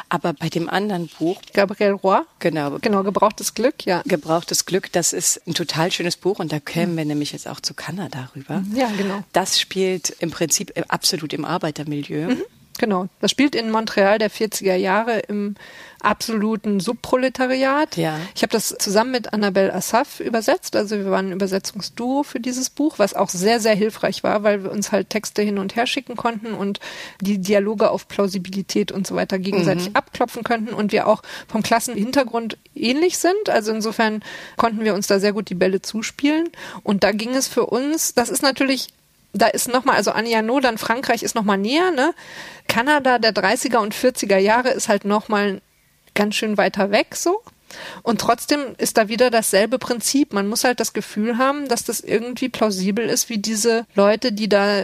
[0.09, 2.21] Aber bei dem anderen Buch, Gabriel Roy.
[2.39, 4.01] genau, Genau, gebrauchtes Glück, ja.
[4.05, 7.61] Gebrauchtes Glück, das ist ein total schönes Buch und da kämen wir nämlich jetzt auch
[7.61, 8.65] zu Kanada rüber.
[8.73, 9.23] Ja, genau.
[9.31, 12.35] Das spielt im Prinzip absolut im Arbeitermilieu.
[12.79, 13.09] Genau.
[13.19, 15.55] Das spielt in Montreal der 40er Jahre im
[16.01, 17.97] absoluten Subproletariat.
[17.97, 18.17] Ja.
[18.33, 20.77] Ich habe das zusammen mit Annabelle Assaf übersetzt.
[20.77, 24.63] Also wir waren ein Übersetzungsduo für dieses Buch, was auch sehr, sehr hilfreich war, weil
[24.63, 26.79] wir uns halt Texte hin und her schicken konnten und
[27.19, 32.57] die Dialoge auf Plausibilität und so weiter gegenseitig abklopfen könnten und wir auch vom Klassenhintergrund
[32.75, 33.49] ähnlich sind.
[33.49, 34.23] Also insofern
[34.55, 36.47] konnten wir uns da sehr gut die Bälle zuspielen.
[36.83, 38.87] Und da ging es für uns, das ist natürlich
[39.33, 42.13] da ist nochmal, also Anja dann Frankreich ist nochmal näher, ne?
[42.67, 45.61] Kanada der 30er und 40er Jahre ist halt nochmal
[46.15, 47.41] ganz schön weiter weg so.
[48.03, 50.33] Und trotzdem ist da wieder dasselbe Prinzip.
[50.33, 54.49] Man muss halt das Gefühl haben, dass das irgendwie plausibel ist, wie diese Leute, die
[54.49, 54.83] da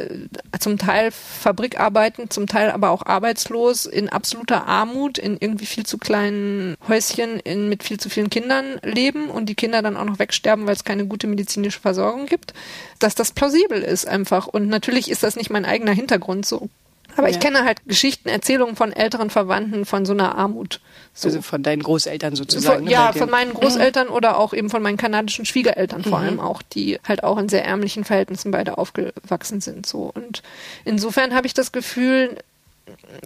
[0.59, 5.85] zum Teil Fabrik arbeiten, zum Teil aber auch arbeitslos, in absoluter Armut, in irgendwie viel
[5.85, 10.05] zu kleinen Häuschen in, mit viel zu vielen Kindern leben und die Kinder dann auch
[10.05, 12.53] noch wegsterben, weil es keine gute medizinische Versorgung gibt,
[12.99, 14.47] dass das plausibel ist einfach.
[14.47, 16.69] Und natürlich ist das nicht mein eigener Hintergrund so.
[17.17, 17.41] Aber ich Ja.
[17.41, 20.81] kenne halt Geschichten, Erzählungen von älteren Verwandten von so einer Armut.
[21.17, 21.29] So.
[21.29, 22.79] Also von deinen Großeltern sozusagen.
[22.79, 26.25] Von, ne, ja, von meinen Großeltern oder auch eben von meinen kanadischen Schwiegereltern vor Mhm.
[26.25, 29.85] allem auch, die halt auch in sehr ärmlichen Verhältnissen beide aufgewachsen sind.
[29.85, 30.43] So und
[30.83, 32.37] insofern habe ich das Gefühl,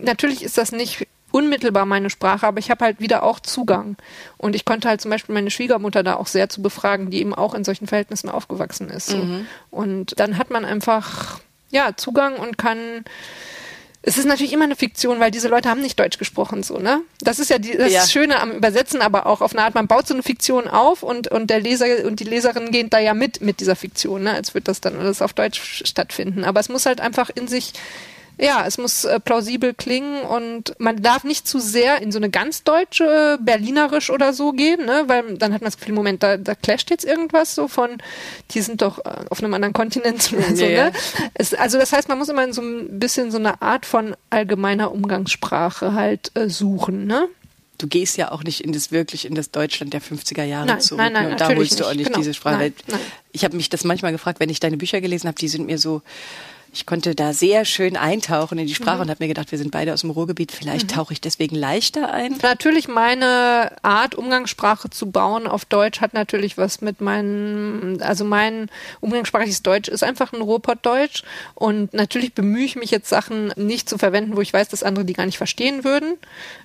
[0.01, 3.97] natürlich ist das nicht unmittelbar meine Sprache, aber ich habe halt wieder auch Zugang.
[4.37, 7.35] Und ich konnte halt zum Beispiel meine Schwiegermutter da auch sehr zu befragen, die eben
[7.35, 9.07] auch in solchen Verhältnissen aufgewachsen ist.
[9.07, 9.17] So.
[9.17, 9.45] Mhm.
[9.69, 11.39] Und dann hat man einfach
[11.71, 13.05] ja Zugang und kann
[14.01, 17.01] es ist natürlich immer eine Fiktion, weil diese Leute haben nicht Deutsch gesprochen, so, ne?
[17.19, 18.07] Das ist ja die, das Ja.
[18.07, 21.27] Schöne am Übersetzen, aber auch auf eine Art, man baut so eine Fiktion auf und,
[21.27, 24.33] und der Leser und die Leserin gehen da ja mit, mit dieser Fiktion, ne?
[24.33, 26.45] Als würde das dann alles auf Deutsch stattfinden.
[26.45, 27.73] Aber es muss halt einfach in sich,
[28.39, 32.29] ja, es muss äh, plausibel klingen und man darf nicht zu sehr in so eine
[32.29, 35.03] ganz deutsche, berlinerisch oder so gehen, ne?
[35.07, 37.97] Weil dann hat man das Gefühl, Moment, da, da clasht jetzt irgendwas so von,
[38.51, 40.83] die sind doch äh, auf einem anderen Kontinent oder so, Ja, ja.
[40.85, 40.91] ne?
[41.33, 44.15] Es, also das heißt, man muss immer in so ein bisschen so eine Art von
[44.29, 47.27] allgemeiner Umgangssprache halt äh, suchen, ne?
[47.77, 50.81] Du gehst ja auch nicht in das wirklich in das Deutschland der 50er Jahre Nein,
[50.81, 50.99] zurück.
[50.99, 51.31] nein, nein, ne?
[51.31, 51.97] Und da holst du auch nicht.
[51.99, 52.17] nicht Genau.
[52.19, 52.57] diese Sprache.
[52.57, 52.99] Nein, nein.
[53.31, 55.77] Ich habe mich das manchmal gefragt, wenn ich deine Bücher gelesen habe, die sind mir
[55.77, 56.01] so
[56.71, 59.01] Ich konnte da sehr schön eintauchen in die Sprache mhm.
[59.01, 60.95] und habe mir gedacht, wir sind beide aus dem Ruhrgebiet, vielleicht mhm.
[60.95, 62.35] tauche ich deswegen leichter ein.
[62.43, 68.69] Natürlich meine Art, Umgangssprache zu bauen auf Deutsch hat natürlich was mit meinem, also mein
[68.99, 71.23] umgangssprachliches Deutsch ist einfach ein Ruhrpottdeutsch
[71.55, 75.05] und natürlich bemühe ich mich jetzt Sachen nicht zu verwenden, wo ich weiß, dass andere
[75.05, 76.17] die gar nicht verstehen würden.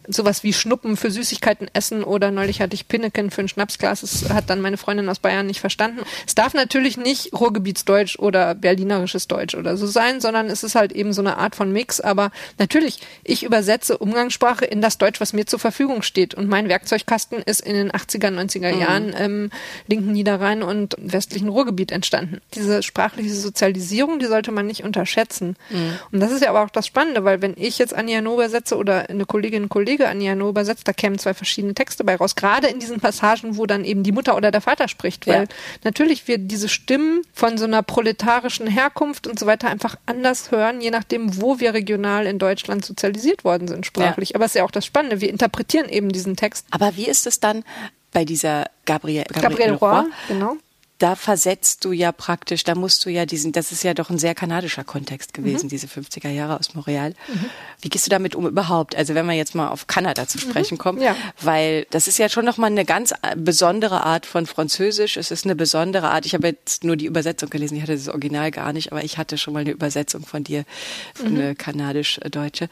[0.06, 4.28] Sowas wie Schnuppen für Süßigkeiten essen oder neulich hatte ich Pinneken für ein Schnapsglas, das
[4.28, 6.00] hat dann meine Freundin aus Bayern nicht verstanden.
[6.26, 10.92] Es darf natürlich nicht Ruhrgebietsdeutsch oder berlinerisches Deutsch oder so sein, sondern es ist halt
[10.92, 12.00] eben so eine Art von Mix.
[12.00, 16.34] Aber natürlich, ich übersetze Umgangssprache in das Deutsch, was mir zur Verfügung steht.
[16.34, 18.80] Und mein Werkzeugkasten ist in den 80er, 90er mhm.
[18.80, 19.50] Jahren im
[19.86, 22.42] linken Niederrhein und westlichen Ruhrgebiet entstanden.
[22.54, 25.56] Diese sprachliche Sozialisierung, die sollte man nicht unterschätzen.
[25.70, 25.98] Mhm.
[26.12, 28.76] Und das ist ja aber auch das Spannende, weil wenn ich jetzt Anja No übersetze
[28.76, 32.34] oder eine Kollegin, ein Kollege Anja No übersetzt, da kämen zwei verschiedene Texte bei raus.
[32.34, 35.48] Gerade in diesen Passagen, wo dann eben die Mutter oder der Vater spricht, weil ja.
[35.84, 40.80] natürlich wir diese Stimmen von so einer proletarischen Herkunft und so weiter einfach anders hören,
[40.80, 44.30] je nachdem, wo wir regional in Deutschland sozialisiert worden sind sprachlich.
[44.30, 44.36] Ja.
[44.36, 46.66] Aber es ist ja auch das Spannende, wir interpretieren eben diesen Text.
[46.70, 47.64] Aber wie ist es dann
[48.12, 50.56] bei dieser Gabrielle, Gabrielle, Gabrielle Roy, genau
[50.98, 54.18] da versetzt du ja praktisch, da musst du ja diesen, das ist ja doch ein
[54.18, 55.70] sehr kanadischer Kontext gewesen, mhm.
[55.70, 57.10] diese 50er Jahre aus Montreal.
[57.26, 57.50] Mhm.
[57.80, 58.94] Wie gehst du damit um überhaupt?
[58.94, 60.78] Also wenn wir jetzt mal auf Kanada zu sprechen mhm.
[60.78, 61.16] kommen, ja.
[61.40, 65.16] weil das ist ja schon nochmal eine ganz besondere Art von Französisch.
[65.16, 66.26] Es ist eine besondere Art.
[66.26, 69.18] Ich habe jetzt nur die Übersetzung gelesen, ich hatte das Original gar nicht, aber ich
[69.18, 70.64] hatte schon mal eine Übersetzung von dir,
[71.20, 71.26] mhm.
[71.26, 72.68] eine kanadisch-deutsche.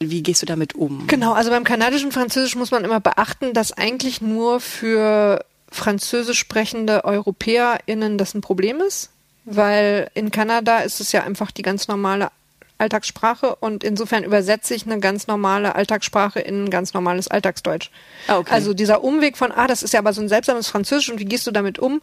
[0.00, 1.06] Wie gehst du damit um?
[1.06, 7.04] Genau, also beim kanadischen Französisch muss man immer beachten, dass eigentlich nur für französisch sprechende
[7.04, 9.10] EuropäerInnen das ein Problem ist,
[9.44, 12.30] weil in Kanada ist es ja einfach die ganz normale
[12.78, 17.90] Alltagssprache und insofern übersetze ich eine ganz normale Alltagssprache in ein ganz normales Alltagsdeutsch.
[18.26, 18.52] Ah, okay.
[18.52, 21.24] Also dieser Umweg von, ah, das ist ja aber so ein seltsames Französisch und wie
[21.24, 22.00] gehst du damit um?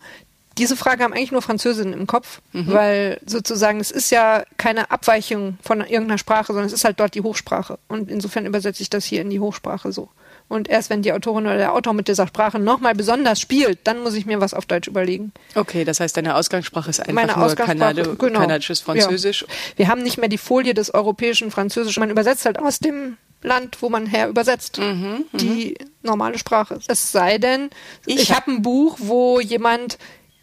[0.57, 2.73] Diese Frage haben eigentlich nur Französinnen im Kopf, mhm.
[2.73, 7.15] weil sozusagen es ist ja keine Abweichung von irgendeiner Sprache, sondern es ist halt dort
[7.15, 7.79] die Hochsprache.
[7.87, 10.09] Und insofern übersetze ich das hier in die Hochsprache so.
[10.51, 14.03] Und erst wenn die Autorin oder der Autor mit dieser Sprache nochmal besonders spielt, dann
[14.03, 15.31] muss ich mir was auf Deutsch überlegen.
[15.55, 18.41] Okay, das heißt, deine Ausgangssprache ist einfach Meine nur Kanade, genau.
[18.41, 19.43] kanadisches Französisch.
[19.47, 19.47] Ja.
[19.77, 21.97] Wir haben nicht mehr die Folie des europäischen Französisch.
[21.97, 25.87] Man übersetzt halt aus dem Land, wo man her übersetzt, mhm, die mhm.
[26.03, 26.79] normale Sprache.
[26.85, 27.69] Es sei denn,
[28.05, 29.97] ich, ich habe ein Buch, wo jemand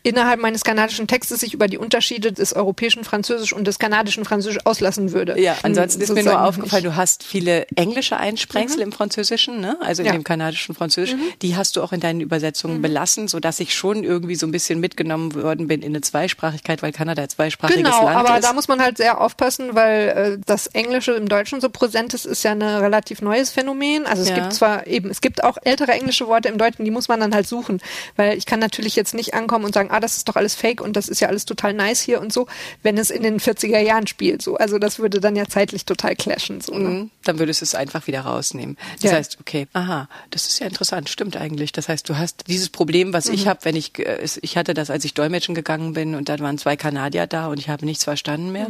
[0.08, 4.58] innerhalb meines kanadischen Textes sich über die Unterschiede des europäischen Französisch und des kanadischen Französisch
[4.64, 5.40] auslassen würde.
[5.40, 8.84] Ja, ansonsten ist mir nur aufgefallen, du hast viele englische Einsprengsel mhm.
[8.84, 9.76] im Französischen, ne?
[9.80, 10.12] also in ja.
[10.12, 11.14] dem kanadischen Französisch.
[11.14, 11.32] Mhm.
[11.42, 12.82] Die hast du auch in deinen Übersetzungen mhm.
[12.82, 16.92] belassen, sodass ich schon irgendwie so ein bisschen mitgenommen worden bin in eine Zweisprachigkeit, weil
[16.92, 18.44] Kanada ein zweisprachiges genau, Land aber ist.
[18.44, 22.24] da muss man halt sehr aufpassen, weil äh, das Englische im Deutschen so präsent ist,
[22.24, 24.06] ist ja ein relativ neues Phänomen.
[24.06, 24.36] Also es ja.
[24.36, 27.34] gibt zwar eben, es gibt auch ältere englische Worte im Deutschen, die muss man dann
[27.34, 27.80] halt suchen,
[28.16, 30.80] weil ich kann natürlich jetzt nicht ankommen und sagen, ah, das ist doch alles fake
[30.80, 32.46] und das ist ja alles total nice hier und so,
[32.82, 34.42] wenn es in den 40er Jahren spielt.
[34.42, 34.56] So.
[34.56, 36.60] Also das würde dann ja zeitlich total clashen.
[36.60, 36.88] So, ne?
[36.88, 38.76] mhm, dann würdest du es einfach wieder rausnehmen.
[39.02, 39.16] Das ja.
[39.16, 41.72] heißt, okay, aha, das ist ja interessant, stimmt eigentlich.
[41.72, 43.34] Das heißt, du hast dieses Problem, was mhm.
[43.34, 46.40] ich habe, wenn ich, äh, ich hatte das, als ich Dolmetschen gegangen bin und dann
[46.40, 48.68] waren zwei Kanadier da und ich habe nichts verstanden mehr.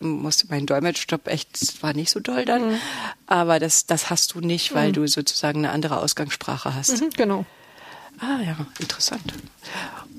[0.00, 0.22] Mhm.
[0.22, 2.72] Musste mein Dolmetschstopp echt, war nicht so doll dann.
[2.72, 2.78] Mhm.
[3.26, 4.94] Aber das, das hast du nicht, weil mhm.
[4.94, 7.02] du sozusagen eine andere Ausgangssprache hast.
[7.16, 7.44] Genau.
[8.22, 9.34] Ah ja, interessant.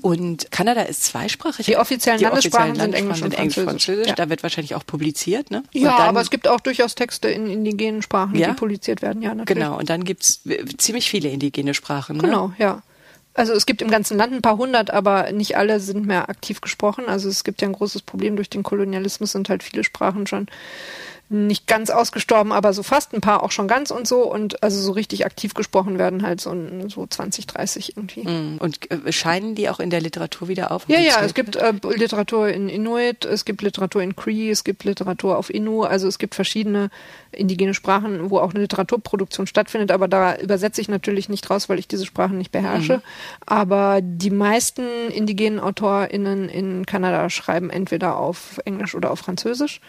[0.02, 1.64] Und Kanada ist zweisprachig.
[1.64, 4.08] Die offiziellen die Landessprachen offiziellen sind Englisch und Englisch, Französisch.
[4.08, 4.14] Ja.
[4.14, 5.62] Da wird wahrscheinlich auch publiziert, ne?
[5.72, 8.48] ja, dann, aber es gibt auch durchaus Texte in indigenen Sprachen, ja?
[8.48, 9.62] die publiziert werden, ja, natürlich.
[9.62, 10.42] Genau, und dann gibt's
[10.76, 12.18] ziemlich viele indigene Sprachen.
[12.18, 12.24] Ne?
[12.24, 12.82] Genau, ja.
[13.32, 16.60] Also es gibt im ganzen Land ein paar hundert, aber nicht alle sind mehr aktiv
[16.60, 17.06] gesprochen.
[17.06, 20.46] Also es gibt ja ein großes Problem durch den Kolonialismus, sind halt viele Sprachen schon
[21.30, 24.80] nicht ganz ausgestorben, aber so fast ein paar auch schon ganz und so und also
[24.80, 26.54] so richtig aktiv gesprochen werden halt so,
[26.88, 28.22] so 20, 30 irgendwie.
[28.28, 28.58] Mm.
[28.58, 30.84] Und äh, scheinen die auch in der Literatur wieder auf?
[30.88, 34.84] Ja, ja, es gibt äh, Literatur in Inuit, es gibt Literatur in Cree, es gibt
[34.84, 36.90] Literatur auf Innu, also es gibt verschiedene
[37.32, 41.78] indigene Sprachen, wo auch eine Literaturproduktion stattfindet, aber da übersetze ich natürlich nicht raus, weil
[41.78, 42.98] ich diese Sprachen nicht beherrsche.
[42.98, 43.02] Mhm.
[43.46, 49.80] Aber die meisten indigenen AutorInnen in Kanada schreiben entweder auf Englisch oder auf Französisch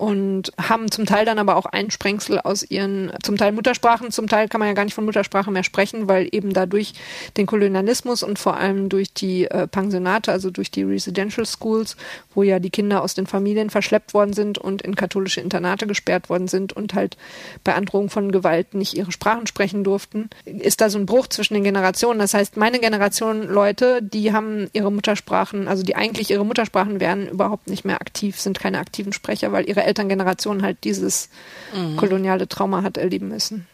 [0.00, 4.48] und haben zum Teil dann aber auch Einsprengsel aus ihren, zum Teil Muttersprachen, zum Teil
[4.48, 6.94] kann man ja gar nicht von Muttersprache mehr sprechen, weil eben dadurch
[7.36, 11.98] den Kolonialismus und vor allem durch die äh, Pensionate, also durch die Residential Schools,
[12.34, 16.30] wo ja die Kinder aus den Familien verschleppt worden sind und in katholische Internate gesperrt
[16.30, 17.18] worden sind und halt
[17.62, 21.52] bei Androhung von Gewalt nicht ihre Sprachen sprechen durften, ist da so ein Bruch zwischen
[21.52, 22.20] den Generationen.
[22.20, 27.28] Das heißt, meine Generation Leute, die haben ihre Muttersprachen, also die eigentlich ihre Muttersprachen wären,
[27.28, 31.28] überhaupt nicht mehr aktiv, sind keine aktiven Sprecher, weil ihre Elterngeneration halt dieses
[31.74, 31.96] mhm.
[31.96, 33.66] koloniale Trauma hat erleben müssen.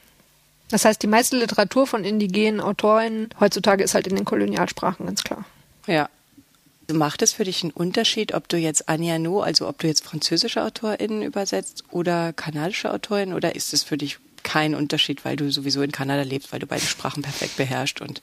[0.71, 5.23] Das heißt, die meiste Literatur von indigenen Autorinnen heutzutage ist halt in den Kolonialsprachen, ganz
[5.23, 5.45] klar.
[5.87, 6.09] Ja.
[6.93, 10.05] Macht es für dich einen Unterschied, ob du jetzt Anja No, also ob du jetzt
[10.05, 15.51] französische AutorInnen übersetzt oder kanadische AutorInnen oder ist es für dich kein Unterschied, weil du
[15.51, 18.23] sowieso in Kanada lebst, weil du beide Sprachen perfekt beherrschst und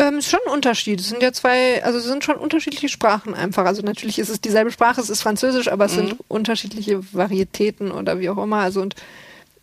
[0.00, 1.00] ähm, ist schon ein Unterschied.
[1.00, 3.66] Es sind ja zwei, also es sind schon unterschiedliche Sprachen einfach.
[3.66, 5.96] Also natürlich ist es dieselbe Sprache, es ist Französisch, aber es mhm.
[5.96, 8.58] sind unterschiedliche Varietäten oder wie auch immer.
[8.58, 8.94] Also und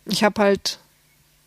[0.06, 0.78] ich habe halt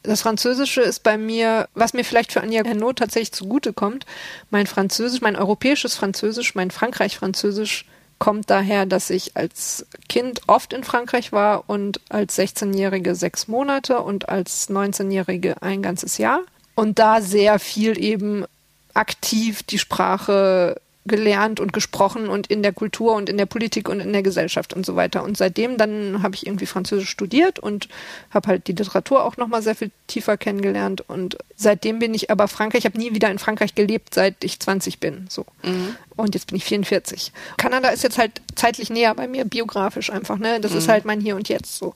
[0.04, 4.06] das Französische ist bei mir, was mir vielleicht für Anja Hernot tatsächlich zugutekommt.
[4.50, 7.86] Mein Französisch, mein europäisches Französisch, mein Frankreich-Französisch
[8.18, 14.00] kommt daher, dass ich als Kind oft in Frankreich war und als 16-Jährige sechs Monate
[14.00, 16.42] und als 19-Jährige ein ganzes Jahr.
[16.76, 18.46] Und da sehr viel eben
[18.94, 24.00] aktiv die Sprache gelernt und gesprochen und in der Kultur und in der Politik und
[24.00, 25.24] in der Gesellschaft und so weiter.
[25.24, 27.90] Und seitdem dann habe ich irgendwie Französisch studiert und
[28.30, 31.02] habe halt die Literatur auch nochmal sehr viel tiefer kennengelernt.
[31.02, 34.60] Und seitdem bin ich aber Frankreich, ich habe nie wieder in Frankreich gelebt, seit ich
[34.60, 35.26] 20 bin.
[35.28, 35.46] So.
[35.64, 35.96] Mhm.
[36.16, 37.32] Und jetzt bin ich 44.
[37.58, 40.60] Kanada ist jetzt halt zeitlich näher bei mir, biografisch einfach, ne?
[40.60, 40.78] Das mhm.
[40.78, 41.96] ist halt mein Hier und Jetzt so.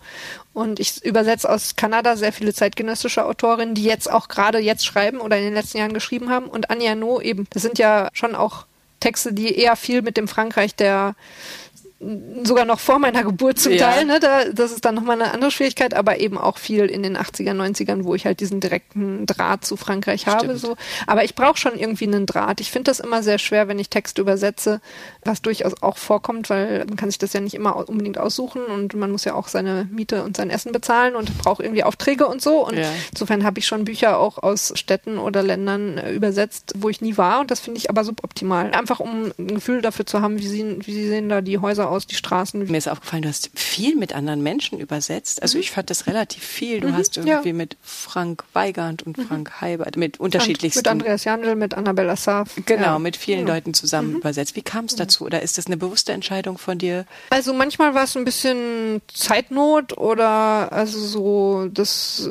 [0.53, 5.19] Und ich übersetze aus Kanada sehr viele zeitgenössische Autorinnen, die jetzt auch gerade jetzt schreiben
[5.19, 6.47] oder in den letzten Jahren geschrieben haben.
[6.47, 7.45] Und Anja No eben.
[7.51, 8.65] Das sind ja schon auch
[8.99, 11.15] Texte, die eher viel mit dem Frankreich der
[12.43, 13.89] sogar noch vor meiner Geburt zum ja.
[13.89, 14.19] Teil, ne?
[14.19, 17.53] Da, das ist dann nochmal eine andere Schwierigkeit, aber eben auch viel in den 80er,
[17.53, 20.35] 90ern, wo ich halt diesen direkten Draht zu Frankreich Stimmt.
[20.35, 20.57] habe.
[20.57, 20.75] So.
[21.07, 22.59] Aber ich brauche schon irgendwie einen Draht.
[22.59, 24.81] Ich finde das immer sehr schwer, wenn ich Texte übersetze,
[25.23, 28.93] was durchaus auch vorkommt, weil man kann sich das ja nicht immer unbedingt aussuchen und
[28.93, 32.41] man muss ja auch seine Miete und sein Essen bezahlen und braucht irgendwie Aufträge und
[32.41, 32.67] so.
[32.67, 32.91] Und ja.
[33.11, 37.15] insofern habe ich schon Bücher auch aus Städten oder Ländern äh, übersetzt, wo ich nie
[37.15, 38.71] war und das finde ich aber suboptimal.
[38.71, 41.94] Einfach um ein Gefühl dafür zu haben, wie, sehen, wie sehen da die Häuser aus,
[42.03, 42.65] die Straßen.
[42.65, 45.41] Mir ist aufgefallen, du hast viel mit anderen Menschen übersetzt.
[45.41, 45.61] Also mhm.
[45.61, 46.81] ich fand das relativ viel.
[46.81, 47.53] Du mhm, hast irgendwie ja.
[47.53, 49.27] mit Frank Weigand und mhm.
[49.27, 50.79] Frank Heibert, mit unterschiedlichsten.
[50.79, 52.49] Mit Andreas Jandl, mit Annabella Saaf.
[52.65, 52.99] Genau, ja.
[52.99, 54.17] mit vielen Leuten zusammen mhm.
[54.17, 54.55] übersetzt.
[54.55, 55.25] Wie kam es dazu?
[55.25, 57.05] Oder ist das eine bewusste Entscheidung von dir?
[57.29, 62.29] Also manchmal war es ein bisschen Zeitnot oder also so das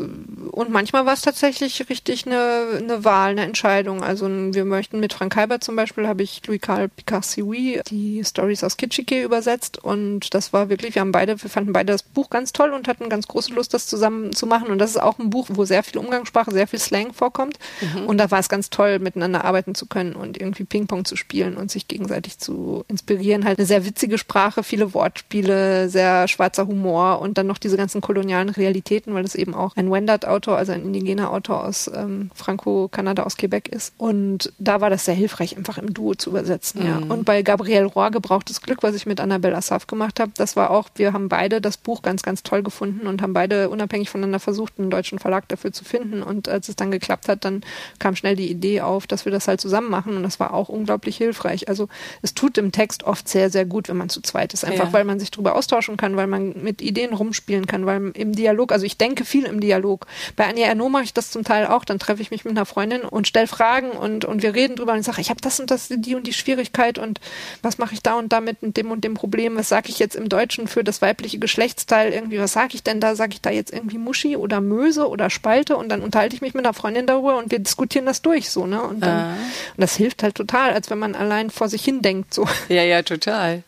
[0.51, 4.03] und manchmal war es tatsächlich richtig eine, eine Wahl, eine Entscheidung.
[4.03, 8.65] Also wir möchten mit Frank Heibert zum Beispiel habe ich Louis Carl Picard-Sioui die Stories
[8.65, 9.44] aus Kitschike übersetzt
[9.79, 12.89] und das war wirklich, wir haben beide, wir fanden beide das Buch ganz toll und
[12.89, 14.69] hatten ganz große Lust, das zusammen zu machen.
[14.69, 17.59] Und das ist auch ein Buch, wo sehr viel Umgangssprache, sehr viel Slang vorkommt.
[17.81, 18.07] Mhm.
[18.07, 21.57] Und da war es ganz toll, miteinander arbeiten zu können und irgendwie Ping-Pong zu spielen
[21.57, 23.45] und sich gegenseitig zu inspirieren.
[23.45, 28.01] Halt eine sehr witzige Sprache, viele Wortspiele, sehr schwarzer Humor und dann noch diese ganzen
[28.01, 33.25] kolonialen Realitäten, weil es eben auch ein Wendat-Autor, also ein indigener Autor aus ähm, Franco-Kanada,
[33.25, 33.93] aus Quebec ist.
[33.99, 36.83] Und da war das sehr hilfreich, einfach im Duo zu übersetzen.
[36.83, 36.87] Mhm.
[36.87, 37.15] Ja.
[37.15, 40.57] Und bei Gabriel Roy gebrauchtes Glück, was ich mit Annabelle Assad Graf gemacht habe, das
[40.57, 44.11] war auch, wir haben beide das Buch ganz, ganz toll gefunden und haben beide unabhängig
[44.11, 46.23] voneinander versucht, einen deutschen Verlag dafür zu finden.
[46.23, 47.63] Und als es dann geklappt hat, dann
[47.99, 50.17] kam schnell die Idee auf, dass wir das halt zusammen machen.
[50.17, 51.69] Und das war auch unglaublich hilfreich.
[51.69, 51.89] Also
[52.23, 54.65] es tut im Text oft sehr, sehr gut, wenn man zu zweit ist.
[54.65, 54.93] Einfach ja.
[54.93, 58.73] weil man sich darüber austauschen kann, weil man mit Ideen rumspielen kann, weil im Dialog,
[58.73, 60.07] also ich denke viel im Dialog.
[60.37, 61.85] Bei Anja Erno mache ich das zum Teil auch.
[61.85, 64.93] Dann treffe ich mich mit einer Freundin und stelle Fragen und, und wir reden drüber
[64.93, 67.21] und ich sage, ich habe das und das, die und die Schwierigkeit und
[67.63, 70.17] was mache ich da und damit mit dem und dem Problem, was sage ich jetzt
[70.17, 73.15] im Deutschen für das weibliche Geschlechtsteil irgendwie, was sage ich denn da?
[73.15, 76.53] Sage ich da jetzt irgendwie Muschi oder Möse oder Spalte und dann unterhalte ich mich
[76.53, 78.83] mit einer Freundin darüber und wir diskutieren das durch so, ne?
[78.83, 79.31] Und, dann, ah.
[79.31, 82.35] und das hilft halt total, als wenn man allein vor sich hin denkt.
[82.35, 82.47] So.
[82.69, 83.63] Ja, ja, total.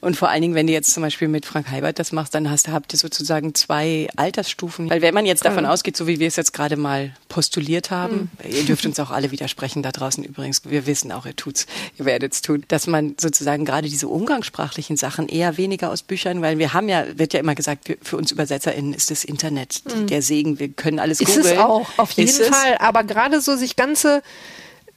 [0.00, 2.50] Und vor allen Dingen, wenn du jetzt zum Beispiel mit Frank Heibert das machst, dann
[2.50, 4.88] hast, habt ihr sozusagen zwei Altersstufen.
[4.88, 5.70] Weil wenn man jetzt davon ja.
[5.70, 8.50] ausgeht, so wie wir es jetzt gerade mal postuliert haben, mhm.
[8.50, 11.66] ihr dürft uns auch alle widersprechen da draußen übrigens, wir wissen auch, ihr tut's,
[11.98, 16.40] ihr werdet es tun, dass man sozusagen gerade diese umgangssprachlichen Sachen eher weniger aus Büchern,
[16.40, 20.06] weil wir haben ja, wird ja immer gesagt, für uns UbersetzerInnen ist das Internet mhm.
[20.06, 21.40] der Segen, wir können alles googeln.
[21.40, 22.74] Ist es auch, auf jeden ist Fall.
[22.74, 22.80] Es?
[22.80, 24.22] Aber gerade so sich ganze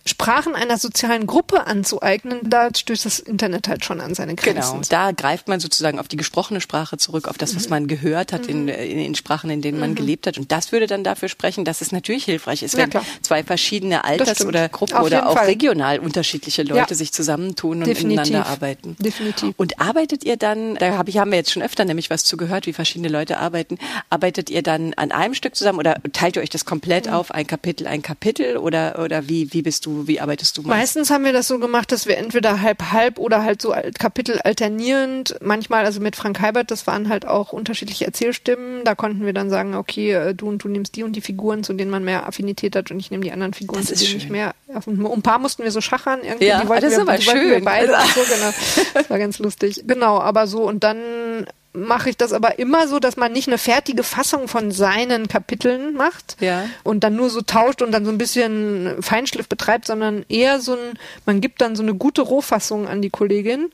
[0.06, 4.82] Sprachen einer sozialen Gruppe anzueignen, da stößt das Internet halt schon an seine Grenzen.
[4.82, 7.70] Genau, da greift man sozusagen auf die gesprochene Sprache zurück, auf das, was mhm.
[7.70, 9.96] man gehört hat in, in, in, Sprachen, in denen man mhm.
[9.96, 10.38] gelebt hat.
[10.38, 14.04] Und das würde dann dafür sprechen, dass es natürlich hilfreich ist, wenn ja, zwei verschiedene
[14.04, 15.46] Alters- oder Gruppen auf oder auch Fall.
[15.46, 16.96] regional unterschiedliche Leute ja.
[16.96, 18.24] sich zusammentun und Definitiv.
[18.24, 18.98] miteinander arbeiten.
[19.00, 19.54] Definitiv.
[19.56, 22.36] Und arbeitet ihr dann, da hab ich, haben wir jetzt schon öfter nämlich was zu
[22.36, 23.78] gehört, wie verschiedene Leute arbeiten,
[24.10, 27.14] arbeitet ihr dann an einem Stück zusammen oder teilt ihr euch das komplett mhm.
[27.14, 30.62] auf, ein Kapitel, ein Kapitel oder, oder wie, wie bist du wie arbeitest du?
[30.62, 30.80] Meistens?
[30.80, 34.40] meistens haben wir das so gemacht, dass wir entweder halb halb oder halt so Kapitel
[34.40, 39.34] alternierend, manchmal also mit Frank Heibert, das waren halt auch unterschiedliche Erzählstimmen, da konnten wir
[39.34, 42.04] dann sagen, okay, äh, du und du nimmst die und die Figuren, zu denen man
[42.04, 44.54] mehr Affinität hat und ich nehme die anderen Figuren, zu denen ich mehr
[44.86, 47.22] um ein paar mussten wir so schachern irgendwie, ja, die wollten das ist wir, aber
[47.22, 47.64] schön.
[47.64, 48.54] beide so, genau.
[48.94, 49.84] Das war ganz lustig.
[49.86, 53.58] Genau, aber so und dann mache ich das aber immer so, dass man nicht eine
[53.58, 56.66] fertige Fassung von seinen Kapiteln macht Ja.
[56.84, 60.74] und dann nur so tauscht und dann so ein bisschen Feinschliff betreibt, sondern eher so
[60.74, 63.72] ein, man gibt dann so eine gute Rohfassung an die Kollegin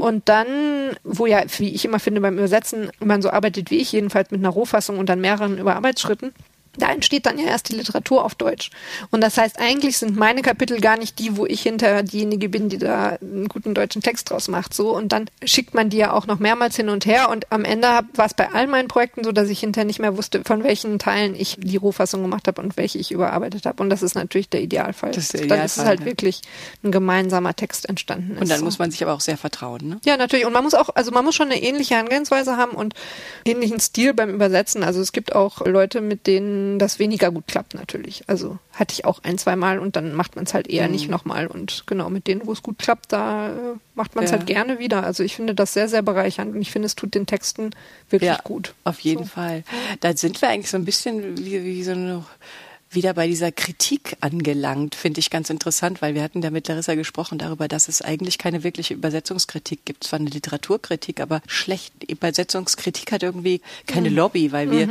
[0.00, 0.46] und dann,
[1.04, 4.40] wo ja, wie ich immer finde beim Übersetzen, man so arbeitet wie ich, jedenfalls mit
[4.40, 6.32] einer Rohfassung und dann mehreren Überarbeitsschritten,
[6.78, 8.70] da entsteht dann ja erst die Literatur auf Deutsch.
[9.10, 12.68] Und das heißt, eigentlich sind meine Kapitel gar nicht die, wo ich hinterher diejenige bin,
[12.68, 14.72] die da einen guten deutschen Text draus macht.
[14.72, 14.94] So.
[14.94, 17.28] Und dann schickt man die ja auch noch mehrmals hin und her.
[17.28, 20.16] Und am Ende war es bei all meinen Projekten so, dass ich hinterher nicht mehr
[20.16, 23.82] wusste, von welchen Teilen ich die Rohfassung gemacht habe und welche ich überarbeitet habe.
[23.82, 25.10] Und das ist natürlich der Idealfall.
[25.10, 26.06] Das ist der dann ist es Idealfall, halt ne?
[26.06, 26.42] wirklich
[26.84, 28.36] ein gemeinsamer Text entstanden.
[28.36, 28.64] Und ist, dann so.
[28.64, 30.00] muss man sich aber auch sehr vertrauen, ne?
[30.04, 30.46] Ja, natürlich.
[30.46, 32.94] Und man muss auch, also man muss schon eine ähnliche Herangehensweise haben und
[33.44, 34.84] ähnlichen Stil beim Übersetzen.
[34.84, 38.24] Also es gibt auch Leute, mit denen das weniger gut klappt, natürlich.
[38.26, 41.08] Also hatte ich auch ein, zwei Mal und dann macht man es halt eher nicht
[41.10, 41.46] nochmal.
[41.46, 43.52] Und genau, mit denen, wo es gut klappt, da äh,
[43.94, 44.36] macht man es Ja.
[44.38, 45.02] halt gerne wieder.
[45.04, 47.70] Also ich finde das sehr, sehr bereichernd und ich finde, es tut den Texten
[48.08, 48.74] wirklich gut.
[48.84, 49.30] Auf jeden So.
[49.30, 49.64] Fall.
[50.00, 52.24] Da sind wir eigentlich so ein bisschen wie, wie so eine
[52.92, 56.96] wieder bei dieser Kritik angelangt, finde ich ganz interessant, weil wir hatten da mit Larissa
[56.96, 60.02] gesprochen darüber, dass es eigentlich keine wirkliche Übersetzungskritik gibt.
[60.02, 64.16] Zwar eine Literaturkritik, aber schlecht Übersetzungskritik hat irgendwie keine Mhm.
[64.16, 64.88] Lobby, weil wir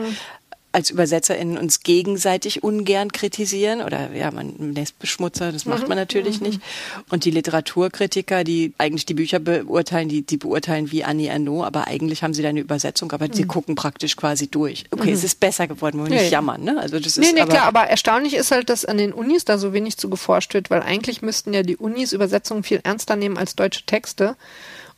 [0.71, 6.41] als ÜbersetzerInnen uns gegenseitig ungern kritisieren oder ja, man lässt Beschmutzer, das macht man natürlich
[6.41, 6.61] nicht.
[7.09, 11.87] Und die Literaturkritiker, die eigentlich die Bücher beurteilen, die, die beurteilen wie Annie Ernaux, aber
[11.87, 14.85] eigentlich haben sie da eine Übersetzung, aber sie gucken praktisch quasi durch.
[14.91, 16.37] Okay, es ist besser geworden, wollen wir Ja, nicht ja.
[16.37, 16.79] jammern, ne?
[16.79, 19.45] Also das ist Nee, nee, aber, klar, aber erstaunlich ist halt, dass an den Unis
[19.45, 23.15] da so wenig zu geforscht wird, weil eigentlich müssten ja die Unis Übersetzungen viel ernster
[23.15, 24.35] nehmen als deutsche Texte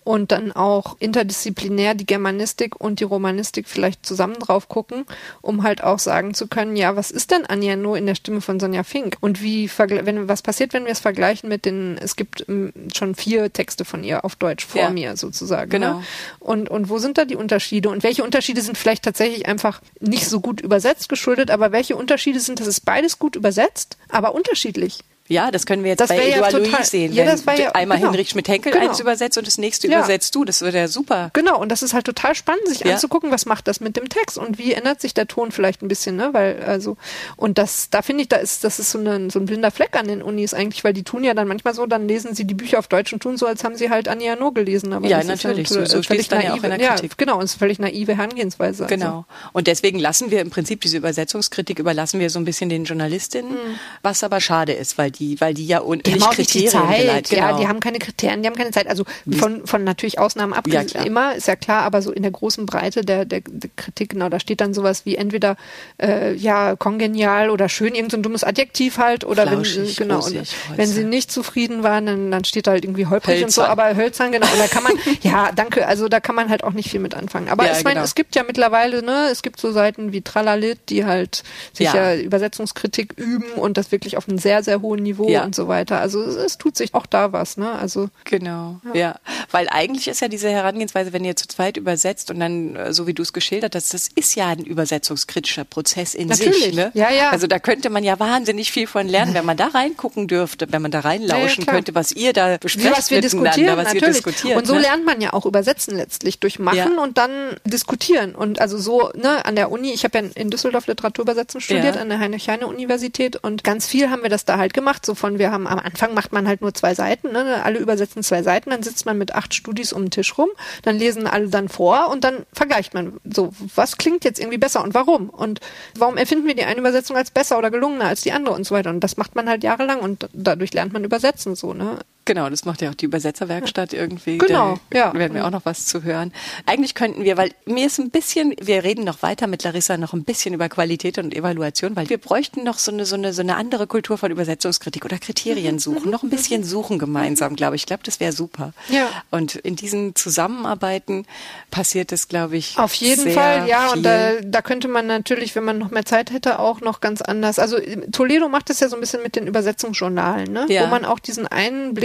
[0.04, 5.06] und dann auch interdisziplinär die Germanistik und die Romanistik vielleicht zusammen drauf gucken,
[5.42, 8.42] um halt auch sagen zu können, ja, was ist denn Anja No in der Stimme
[8.42, 9.18] von Sonja Fink?
[9.22, 13.14] Und wie wenn was passiert, wenn wir es vergleichen mit den, es gibt ähm, schon
[13.14, 14.90] vier Texte von ihr auf Deutsch vor Ja.
[14.90, 15.70] mir sozusagen.
[15.70, 16.00] Genau.
[16.00, 16.04] Ne?
[16.40, 17.90] Und, und wo sind da die Unterschiede?
[17.90, 22.40] Und welche Unterschiede sind vielleicht tatsächlich einfach nicht so gut übersetzt geschuldet, aber welche Unterschiede
[22.40, 25.00] sind, das ist beides gut übersetzt, aber unterschiedlich?
[25.32, 27.14] Ja, das können wir jetzt Das bei wär ja total- Louis sehen.
[27.14, 28.12] Ja, wenn das war ja- einmal genau.
[28.12, 28.90] Hinrich Schmidt-Henkel Genau.
[28.90, 30.00] eins übersetzt und das nächste Ja.
[30.00, 30.46] übersetzt du.
[30.46, 31.30] Das wird ja super.
[31.34, 32.94] Genau, und das ist halt total spannend, sich Ja.
[32.94, 35.88] anzugucken, was macht das mit dem Text und wie ändert sich der Ton vielleicht ein
[35.88, 36.30] bisschen, ne?
[36.34, 36.98] Weil, also,
[37.38, 39.96] und das, da finde ich, da ist, das ist so, eine, so ein blinder Fleck
[39.98, 42.54] an den Unis eigentlich, weil die tun ja dann manchmal so, dann lesen sie die
[42.54, 44.94] Bücher auf Deutsch und tun so, als haben sie halt Anja No gelesen.
[44.94, 45.70] Aber Ja, das ist natürlich.
[45.70, 47.18] halt, So- so steht's völlig dann ja auch naive, in der ja, Kritik.
[47.18, 48.84] genau, und es ist völlig naive Herangehensweise.
[48.84, 48.94] Also.
[48.96, 49.26] Genau.
[49.54, 53.56] Und deswegen lassen wir im Prinzip diese Übersetzungskritik überlassen wir so ein bisschen den Journalistinnen,
[54.02, 57.30] was aber schade ist, weil die, weil die ja un Die nicht die Kriterien Zeit.
[57.30, 57.42] Genau.
[57.52, 58.88] ja, die haben keine Kriterien, die haben keine Zeit.
[58.88, 61.06] Also von, von natürlich Ausnahmen Ja, abgesehen, klar.
[61.06, 64.30] immer, ist ja klar, aber so in der großen Breite der, der, der Kritik, genau,
[64.30, 65.56] da steht dann sowas wie entweder
[66.02, 70.50] äh, ja, kongenial oder schön, irgendein so dummes Adjektiv halt, oder Flauschig, wenn, genau, rosig,
[70.76, 71.10] wenn sie hölzern.
[71.10, 73.80] nicht zufrieden waren, dann, dann steht da halt irgendwie holprig und so, Hölzern.
[73.80, 76.74] aber hölzern, genau, und da kann man, ja, danke, also da kann man halt auch
[76.74, 77.50] nicht viel mit anfangen.
[77.50, 78.06] Aber Ja, ich meine, genau.
[78.06, 82.14] es gibt ja mittlerweile, ne, es gibt so Seiten wie Tralalit, die halt sich Ja.
[82.14, 85.44] ja, Übersetzungskritik üben und das wirklich auf einem sehr, sehr hohen Niveau Ja.
[85.44, 86.00] und so weiter.
[86.00, 87.72] Also es, es tut sich auch da was, ne?
[87.72, 89.16] Also Genau, ja.
[89.52, 93.08] Weil eigentlich ist ja diese Herangehensweise, wenn ihr zu zweit übersetzt und dann, äh, so
[93.08, 96.64] wie du es geschildert hast, das ist ja ein übersetzungskritischer Prozess in Natürlich.
[96.66, 96.76] sich.
[96.76, 96.92] Ne?
[96.94, 97.30] Ja, ja.
[97.32, 100.82] Also da könnte man ja wahnsinnig viel von lernen, wenn man da reingucken dürfte, wenn
[100.82, 101.76] man da reinlauschen klar.
[101.78, 104.16] könnte, was ihr da wie besprecht was wir diskutieren, was natürlich.
[104.18, 104.58] diskutiert.
[104.58, 104.82] und so ne?
[104.82, 107.04] lernt man ja auch übersetzen letztlich durch Machen Ja.
[107.04, 107.32] und dann
[107.66, 108.36] diskutieren.
[108.36, 112.02] Und also so, ne, an der Uni, ich habe ja in Düsseldorf Literaturübersetzen studiert, Ja.
[112.02, 114.91] an der Heinrich-Heine-Universität und ganz viel haben wir das da halt gemacht.
[115.04, 118.24] So von, wir haben am Anfang macht man halt nur zwei Seiten, ne, alle übersetzen
[118.24, 120.50] zwei Seiten, dann sitzt man mit acht Studis um den Tisch rum,
[120.84, 124.84] dann lesen alle dann vor und dann vergleicht man so, was klingt jetzt irgendwie besser
[124.84, 125.30] und warum?
[125.30, 125.60] Und
[125.98, 128.76] warum empfinden wir die eine Übersetzung als besser oder gelungener als die andere und so
[128.76, 128.90] weiter?
[128.90, 132.00] Und das macht man halt jahrelang und dadurch lernt man übersetzen so, ne?
[132.26, 134.38] Genau, das macht ja auch die Übersetzerwerkstatt irgendwie.
[134.38, 135.14] Genau, da ja.
[135.14, 136.32] werden wir auch noch was zu hören.
[136.68, 140.14] Eigentlich könnten wir, weil mir ist ein bisschen, wir reden noch weiter mit Larissa noch
[140.14, 143.42] ein bisschen über Qualität und Evaluation, weil wir bräuchten noch so eine, so eine, so
[143.42, 147.84] eine andere Kultur von Übersetzungskritik oder Kriterien suchen, noch ein bisschen suchen gemeinsam, glaube ich.
[147.84, 148.74] Ich glaube, das wäre super.
[148.90, 149.10] Ja.
[149.32, 151.26] Und in diesen Zusammenarbeiten
[151.72, 153.88] passiert es, glaube ich, Auf jeden Fall, ja.
[153.88, 153.98] viel.
[153.98, 157.22] Und da, da könnte man natürlich, wenn man noch mehr Zeit hätte, auch noch ganz
[157.22, 157.58] anders.
[157.58, 157.78] Also
[158.12, 160.66] Toledo macht das ja so ein bisschen mit den Übersetzungsjournalen, ne?
[160.70, 160.84] Ja.
[160.84, 161.48] wo man auch diesen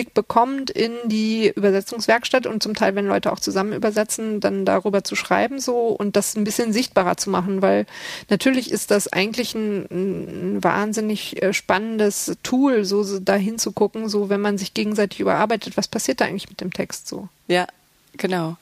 [0.06, 5.04] Einblick bekommt in die Übersetzungswerkstatt und zum Teil, wenn Leute auch zusammen übersetzen, dann darüber
[5.04, 7.86] zu schreiben so und das ein bisschen sichtbarer zu machen, weil
[8.28, 14.08] natürlich ist das eigentlich ein, ein wahnsinnig äh, spannendes Tool, so, so dahin zu gucken,
[14.08, 17.28] so wenn man sich gegenseitig überarbeitet, was passiert da eigentlich mit dem Text so?
[17.48, 17.66] Ja,
[18.16, 18.56] genau.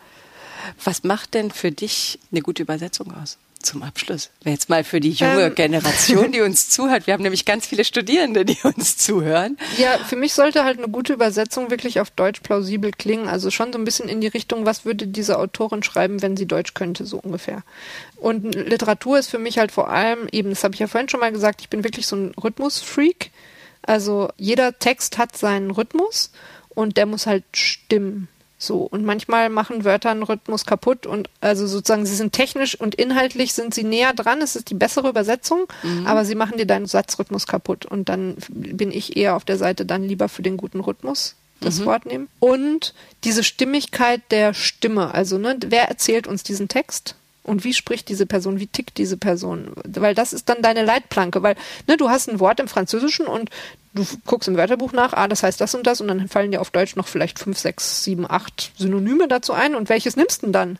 [0.83, 3.37] Was macht denn für dich eine gute Übersetzung aus?
[3.65, 4.31] Zum Abschluss?
[4.45, 5.55] Jetzt mal für die junge Ähm.
[5.57, 7.07] Generation, die uns zuhört.
[7.07, 9.59] Wir haben nämlich ganz viele Studierende, die uns zuhören.
[9.79, 13.29] Ja, für mich sollte halt eine gute Übersetzung wirklich auf Deutsch plausibel klingen.
[13.29, 16.47] Also schon so ein bisschen in die Richtung, was würde diese Autorin schreiben, wenn sie
[16.47, 17.63] Deutsch könnte, so ungefähr.
[18.17, 21.21] Und Literatur ist für mich halt vor allem eben, das habe ich ja vorhin schon
[21.21, 23.31] mal gesagt, ich bin wirklich so ein Rhythmusfreak.
[23.83, 26.31] Also jeder Text hat seinen Rhythmus
[26.71, 28.29] und der muss halt stimmen.
[28.67, 28.83] So.
[28.83, 33.55] Und manchmal machen Wörter einen Rhythmus kaputt und also sozusagen sie sind technisch und inhaltlich
[33.55, 34.41] sind sie näher dran.
[34.43, 35.67] Es ist die bessere Übersetzung,
[36.05, 37.87] aber sie machen dir deinen Satzrhythmus kaputt.
[37.87, 41.85] Und dann bin ich eher auf der Seite dann lieber für den guten Rhythmus das
[41.85, 42.29] Wort nehmen.
[42.41, 42.95] Und
[43.25, 45.15] diese Stimmigkeit der Stimme.
[45.15, 47.17] Also, ne, wer erzählt uns diesen Text?
[47.45, 49.73] Und wie spricht diese Person, wie tickt diese Person?
[49.85, 53.51] Weil das ist dann deine Leitplanke, weil ne, du hast ein Wort im Französischen und
[53.93, 56.61] du guckst im Wörterbuch nach, ah, das heißt das und das und dann fallen dir
[56.61, 60.47] auf Deutsch noch vielleicht fünf, sechs, sieben, acht Synonyme dazu ein und welches nimmst du
[60.47, 60.79] denn dann?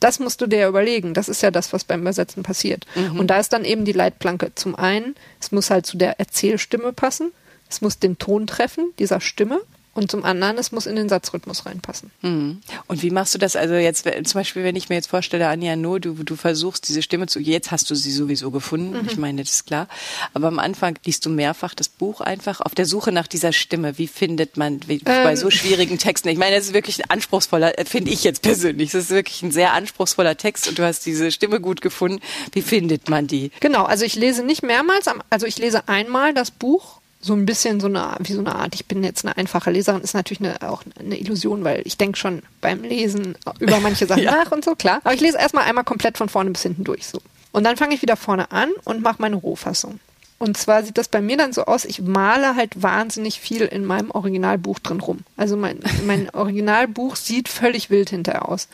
[0.00, 1.12] Das musst du dir überlegen.
[1.12, 2.86] Das ist ja das, was beim Übersetzen passiert.
[3.18, 4.52] Und da ist dann eben die Leitplanke.
[4.54, 7.32] Zum einen, es muss halt zu der Erzählstimme passen.
[7.68, 9.60] Es muss den Ton treffen, dieser Stimme.
[9.94, 12.10] Und zum anderen, es muss in den Satzrhythmus reinpassen.
[12.22, 12.60] Mhm.
[12.86, 13.56] Und wie machst du das?
[13.56, 16.88] Also jetzt wenn- zum Beispiel, wenn ich mir jetzt vorstelle, Anja No, du, du versuchst
[16.88, 19.88] diese Stimme zu, jetzt hast du sie sowieso gefunden, ich meine, das ist klar.
[20.34, 23.98] Aber am Anfang liest du mehrfach das Buch einfach auf der Suche nach dieser Stimme.
[23.98, 26.28] Wie findet man wie, bei so schwierigen Texten?
[26.28, 29.42] Ich meine, das ist wirklich ein anspruchsvoller, äh, finde ich jetzt persönlich, das ist wirklich
[29.42, 32.20] ein sehr anspruchsvoller Text und du hast diese Stimme gut gefunden.
[32.52, 33.50] Wie findet man die?
[33.60, 37.80] Genau, also ich lese nicht mehrmals, also ich lese einmal das Buch, so ein bisschen
[37.80, 40.62] so eine, wie so eine Art, ich bin jetzt eine einfache Leserin, ist natürlich eine,
[40.70, 44.32] auch eine Illusion, weil ich denke schon beim Lesen über manche Sachen Ja.
[44.44, 45.00] nach und so, klar.
[45.02, 47.20] Aber ich lese erstmal einmal komplett von vorne bis hinten durch, so.
[47.50, 49.98] Und dann fange ich wieder vorne an und mache meine Rohfassung.
[50.38, 53.84] Und zwar sieht das bei mir dann so aus, ich male halt wahnsinnig viel in
[53.84, 55.20] meinem Originalbuch drin rum.
[55.36, 58.68] Also mein, mein Originalbuch sieht völlig wild hinterher aus.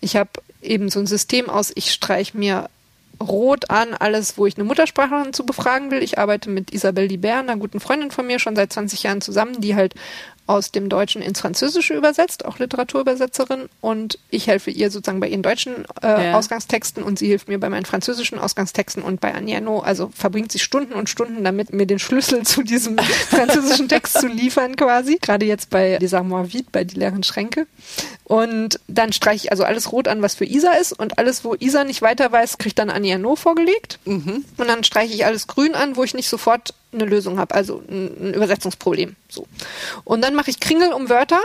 [0.00, 0.30] Ich habe
[0.60, 2.68] eben so ein System aus, ich streich mir
[3.20, 6.02] rot an, alles, wo ich eine Muttersprachlerin zu befragen will.
[6.02, 9.60] Ich arbeite mit Isabelle Libert, einer guten Freundin von mir, schon seit 20 Jahren zusammen,
[9.60, 9.94] die halt
[10.46, 13.68] aus dem Deutschen ins Französische übersetzt, auch Literaturübersetzerin.
[13.80, 16.34] Und ich helfe ihr sozusagen bei ihren deutschen äh, Ja.
[16.38, 19.80] Ausgangstexten und sie hilft mir bei meinen französischen Ausgangstexten und bei Agnano.
[19.80, 22.98] Also verbringt sie Stunden und Stunden damit, mir den Schlüssel zu diesem
[23.30, 25.18] französischen Text zu liefern quasi.
[25.20, 27.66] Gerade jetzt bei Les Armoires Vides, bei Die leeren Schränke.
[28.24, 31.54] Und dann streiche ich also alles rot an, was für Isa ist und alles, wo
[31.58, 33.98] Isa nicht weiter weiß, kriegt dann Agnano vorgelegt.
[34.56, 37.82] Und dann streiche ich alles grün an, wo ich nicht sofort eine Lösung habe, also
[37.88, 39.16] ein, Übersetzungsproblem.
[39.28, 39.46] So.
[40.04, 41.40] Und dann mache ich Kringel um Wörter,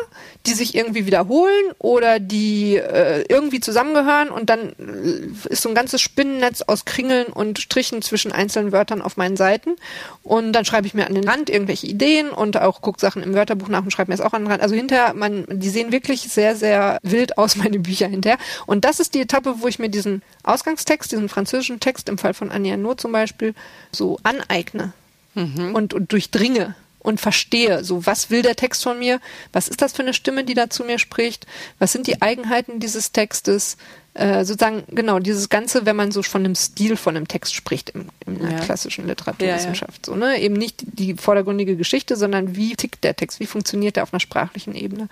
[0.46, 5.76] die sich irgendwie wiederholen oder die äh, irgendwie zusammengehören und dann äh, ist so ein
[5.76, 9.76] ganzes Spinnennetz aus Kringeln und Strichen zwischen einzelnen Wörtern auf meinen Seiten.
[10.24, 13.34] Und dann schreibe ich mir an den Rand irgendwelche Ideen und auch gucke Sachen im
[13.34, 14.62] Wörterbuch nach und schreibe mir das auch an den Rand.
[14.62, 18.40] Also hinterher, man, die sehen wirklich sehr, sehr wild aus, meine Bücher hinterher.
[18.66, 22.34] Und das ist die Etappe, wo ich mir diesen Ausgangstext, diesen französischen Text, im Fall
[22.34, 23.54] von Anja No zum Beispiel,
[23.92, 24.94] so aneigne
[25.36, 29.22] und, und durchdringe und verstehe, so was will der Text von mir,
[29.54, 31.48] was ist das für eine Stimme, die da zu mir spricht,
[31.80, 33.78] was sind die Eigenheiten dieses Textes,
[34.16, 37.92] äh, sozusagen, genau, dieses Ganze, wenn man so von dem Stil von einem Text spricht
[37.92, 38.60] im, in der Ja.
[38.60, 43.46] klassischen Literaturwissenschaft, so, ne, eben nicht die vordergründige Geschichte, sondern wie tickt der Text, wie
[43.46, 45.08] funktioniert der auf einer sprachlichen Ebene.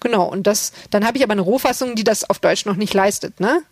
[0.00, 2.92] Genau, und das, dann habe ich aber eine Rohfassung, die das auf Deutsch noch nicht
[2.92, 3.62] leistet, ne?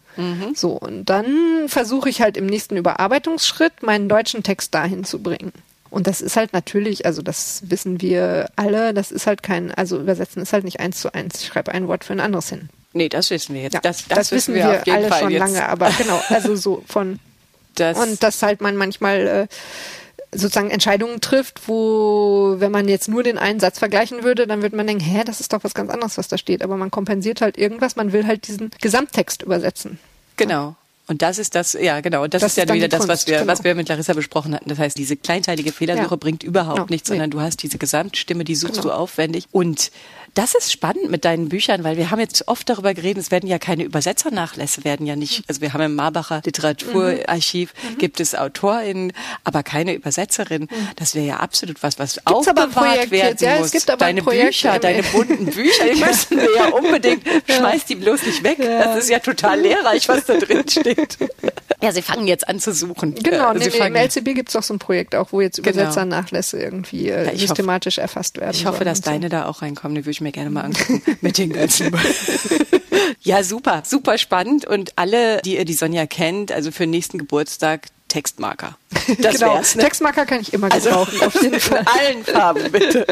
[0.55, 5.53] So, und dann versuche ich halt im nächsten Überarbeitungsschritt meinen deutschen Text dahin zu bringen.
[5.91, 9.99] Und das ist halt natürlich, also das wissen wir alle, das ist halt kein, also
[9.99, 11.41] übersetzen ist halt nicht eins zu eins.
[11.41, 12.68] Ich schreibe ein Wort für ein anderes hin.
[12.93, 13.74] Nee, das wissen wir jetzt.
[13.74, 15.41] Ja, das, das, wissen wir, auf jeden alle Fall schon jetzt.
[15.41, 17.18] lange, aber genau, also so von
[17.74, 19.47] Das, und dass halt man manchmal äh,
[20.32, 24.76] sozusagen Entscheidungen trifft, wo, wenn man jetzt nur den einen Satz vergleichen würde, dann würde
[24.76, 26.62] man denken, hä, das ist doch was ganz anderes, was da steht.
[26.62, 29.99] Aber man kompensiert halt irgendwas, man will halt diesen Gesamttext übersetzen.
[30.36, 30.76] Genau.
[31.09, 33.06] Und das ist das, ja genau, und das, Das ist ja dann wieder das, was
[33.09, 33.50] Kunst, wir, genau.
[33.50, 34.68] was wir mit Larissa besprochen hatten.
[34.68, 36.16] Das heißt, diese kleinteilige Fehlersuche Ja.
[36.16, 36.86] bringt überhaupt Genau.
[36.90, 37.14] nichts, Nee.
[37.16, 38.88] sondern du hast diese Gesamtstimme, die suchst Genau.
[38.88, 39.46] du aufwendig.
[39.50, 39.90] Und
[40.39, 43.49] das ist spannend mit deinen Büchern, weil wir haben jetzt oft darüber geredet, es werden
[43.49, 47.99] ja keine Übersetzernachlässe, werden ja nicht, also wir haben im Marbacher Literaturarchiv, Mhm.
[47.99, 49.12] gibt es AutorInnen,
[49.45, 50.68] aber keine Übersetzerin.
[50.97, 53.70] Das wäre ja absolut was, was ein aufbewahrt werden jetzt, ja, es muss.
[53.72, 57.95] gibt aber ein deine Bücher, deine bunten Bücher, die müssen wir ja unbedingt, schmeiß die
[57.97, 58.59] bloß nicht weg.
[58.59, 61.18] Das ist ja total lehrreich, was da drin steht.
[61.80, 63.14] Ja, sie fangen jetzt an zu suchen.
[63.14, 65.68] Genau, nee, nee, im LCB gibt es doch so ein Projekt auch, wo jetzt Genau.
[65.76, 68.51] Übersetzernachlässe irgendwie äh, Ja, systematisch erfasst werden.
[68.57, 69.05] ich hoffe, dass so.
[69.05, 69.95] deine da auch reinkommen.
[69.95, 71.95] Die würde ich mir gerne mal angucken mit den ganzen.
[73.20, 74.64] ja, super, super spannend.
[74.66, 78.76] Und alle, die ihr die Sonja kennt, also für den nächsten Geburtstag Textmarker.
[79.20, 79.55] Das genau.
[79.55, 79.83] wär's, ne?
[79.83, 81.85] Textmarker kann ich immer Also gebrauchen, auf jeden Fall.
[81.87, 83.07] allen Farben, bitte.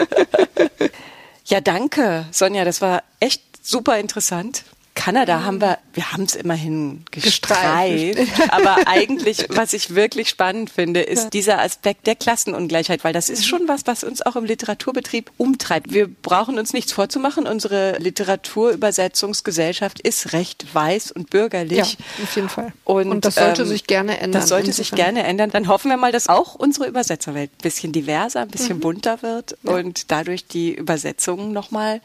[1.46, 2.64] Ja, danke, Sonja.
[2.64, 4.64] Das war echt super interessant.
[4.96, 8.18] Kanada haben wir, wir haben es immerhin gestreift,
[8.48, 11.30] aber eigentlich, was ich wirklich spannend finde, ist ja.
[11.30, 13.44] dieser Aspekt der Klassenungleichheit, weil das ist mhm.
[13.44, 15.92] schon was, was uns auch im Literaturbetrieb umtreibt.
[15.92, 17.46] Wir brauchen uns nichts vorzumachen.
[17.46, 21.78] Unsere Literaturübersetzungsgesellschaft ist recht weiß und bürgerlich.
[21.78, 21.84] Ja,
[22.24, 22.72] auf jeden Fall.
[22.84, 24.40] Und, und das sollte ähm, sich gerne ändern.
[24.40, 25.50] Das sollte sich gerne ändern.
[25.50, 28.80] Dann hoffen wir mal, dass auch unsere Übersetzerwelt ein bisschen diverser, ein bisschen mhm.
[28.80, 29.72] bunter wird ja.
[29.72, 32.00] und dadurch die Übersetzungen nochmal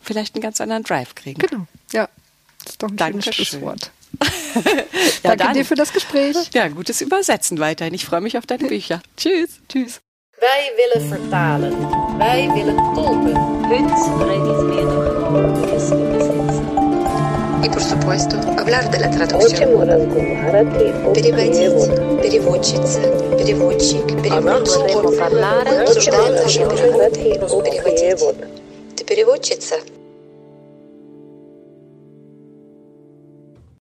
[0.00, 1.38] vielleicht einen ganz anderen Drive kriegen.
[1.38, 2.08] Genau, ja.
[2.67, 3.33] Das ist doch ein Dankeschön.
[3.33, 3.91] schönes Schlusswort.
[4.21, 4.61] ja,
[5.23, 5.53] Danke dann.
[5.53, 6.35] dir für das Gespräch.
[6.53, 7.93] Ja, gutes Übersetzen weiterhin.
[7.93, 9.01] Ich freue mich auf deine Bücher.
[9.17, 9.59] Tschüss.
[9.69, 10.01] Tschüss.
[10.39, 11.73] Wij willen vertalen.
[12.19, 13.35] Wij willen tolken.
[13.69, 13.93] Heute
[14.25, 16.63] realizmiento es übersetzen.
[17.63, 19.69] И, por supuesto, hablar de la traducción.
[21.13, 23.01] Переводить, переводчица,
[23.37, 24.83] переводчик, переводчик.
[25.81, 27.19] Обсуждаем наши переводы.
[27.63, 28.35] Переводить.
[28.97, 29.75] Ты переводчица?